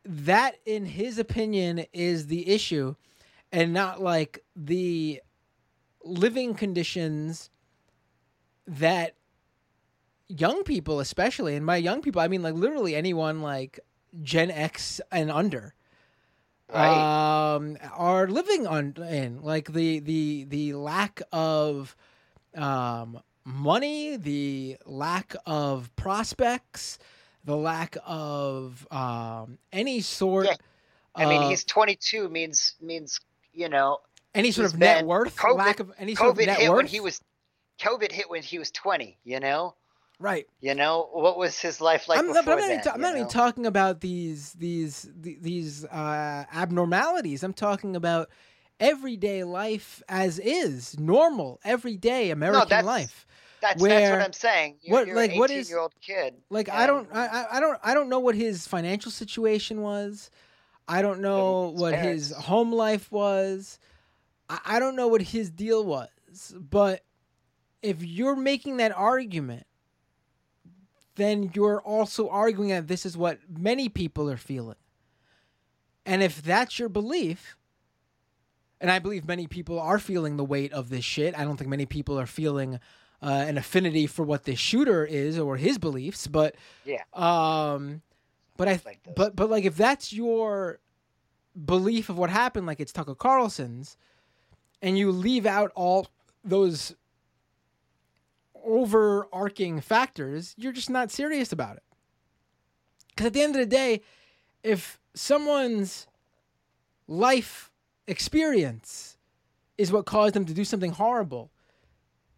[0.04, 2.96] That, in his opinion, is the issue
[3.52, 5.22] and not like the
[6.02, 7.50] living conditions
[8.66, 9.14] that
[10.26, 13.80] young people especially and by young people i mean like literally anyone like
[14.22, 15.74] gen x and under
[16.74, 17.54] right.
[17.54, 21.96] um are living on in like the the the lack of
[22.56, 26.98] um money the lack of prospects
[27.44, 30.56] the lack of um any sort yeah.
[31.14, 33.20] I mean, he's 22 means means
[33.52, 33.98] you know
[34.34, 36.76] any sort of net worth, COVID, lack of any COVID sort of net hit worth.
[36.76, 37.20] When he was
[37.80, 39.18] COVID hit when he was 20.
[39.24, 39.74] You know.
[40.20, 40.46] Right.
[40.60, 42.18] You know what was his life like?
[42.18, 45.86] I'm, before but I'm not, even, ta- I'm not even talking about these these these
[45.86, 47.42] uh, abnormalities.
[47.42, 48.28] I'm talking about
[48.78, 53.26] everyday life as is, normal, everyday American no, that's, life.
[53.62, 54.76] That's, where, that's what I'm saying.
[54.82, 56.34] You're, what you're like what is year old kid?
[56.50, 60.30] Like I don't I, I don't I don't know what his financial situation was.
[60.86, 63.78] I don't know what his home life was.
[64.50, 66.08] I, I don't know what his deal was.
[66.58, 67.04] But
[67.80, 69.64] if you're making that argument,
[71.16, 74.76] then you're also arguing that this is what many people are feeling.
[76.06, 77.56] And if that's your belief,
[78.80, 81.70] and I believe many people are feeling the weight of this shit, I don't think
[81.70, 82.80] many people are feeling
[83.22, 86.54] uh, an affinity for what this shooter is or his beliefs, but
[86.84, 87.02] yeah.
[87.12, 88.02] Um,
[88.56, 90.80] but I like but but like if that's your
[91.64, 93.96] belief of what happened, like it's Tucker Carlson's,
[94.80, 96.08] and you leave out all
[96.42, 96.94] those
[98.64, 101.82] overarching factors, you're just not serious about it.
[103.08, 104.00] Because at the end of the day,
[104.62, 106.06] if someone's
[107.06, 107.70] life
[108.06, 109.18] experience
[109.76, 111.50] is what caused them to do something horrible,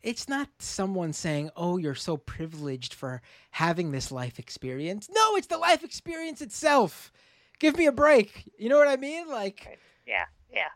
[0.03, 3.23] it's not someone saying, "Oh, you're so privileged for
[3.53, 7.13] having this life experience." No, it's the life experience itself.
[7.59, 8.51] Give me a break.
[8.59, 9.29] You know what I mean?
[9.29, 10.71] Like Yeah, yeah.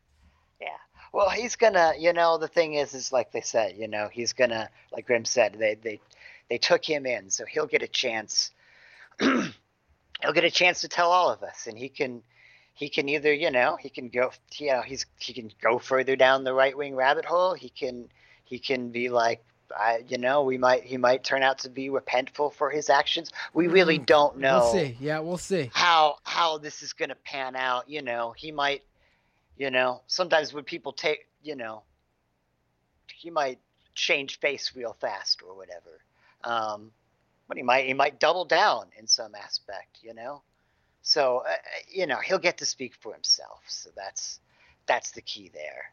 [0.60, 0.78] Yeah.
[1.16, 4.34] Well, he's gonna, you know, the thing is is like they said, you know, he's
[4.34, 5.98] gonna like Grim said, they they
[6.50, 8.50] they took him in, so he'll get a chance
[9.18, 12.22] he'll get a chance to tell all of us and he can
[12.74, 16.16] he can either, you know, he can go you know, he's he can go further
[16.16, 18.10] down the right wing rabbit hole, he can
[18.44, 19.42] he can be like
[19.74, 23.32] I, you know, we might he might turn out to be repentful for his actions.
[23.54, 24.58] We really mm, don't know.
[24.58, 24.96] We'll see.
[25.00, 27.88] Yeah, we'll see how how this is going to pan out.
[27.88, 28.82] You know, he might,
[29.56, 31.82] you know, sometimes when people take, you know,
[33.12, 33.58] he might
[33.94, 36.00] change face real fast or whatever.
[36.44, 36.92] Um,
[37.48, 39.98] but he might he might double down in some aspect.
[40.02, 40.42] You know,
[41.02, 41.54] so uh,
[41.88, 43.62] you know he'll get to speak for himself.
[43.68, 44.40] So that's
[44.86, 45.84] that's the key there.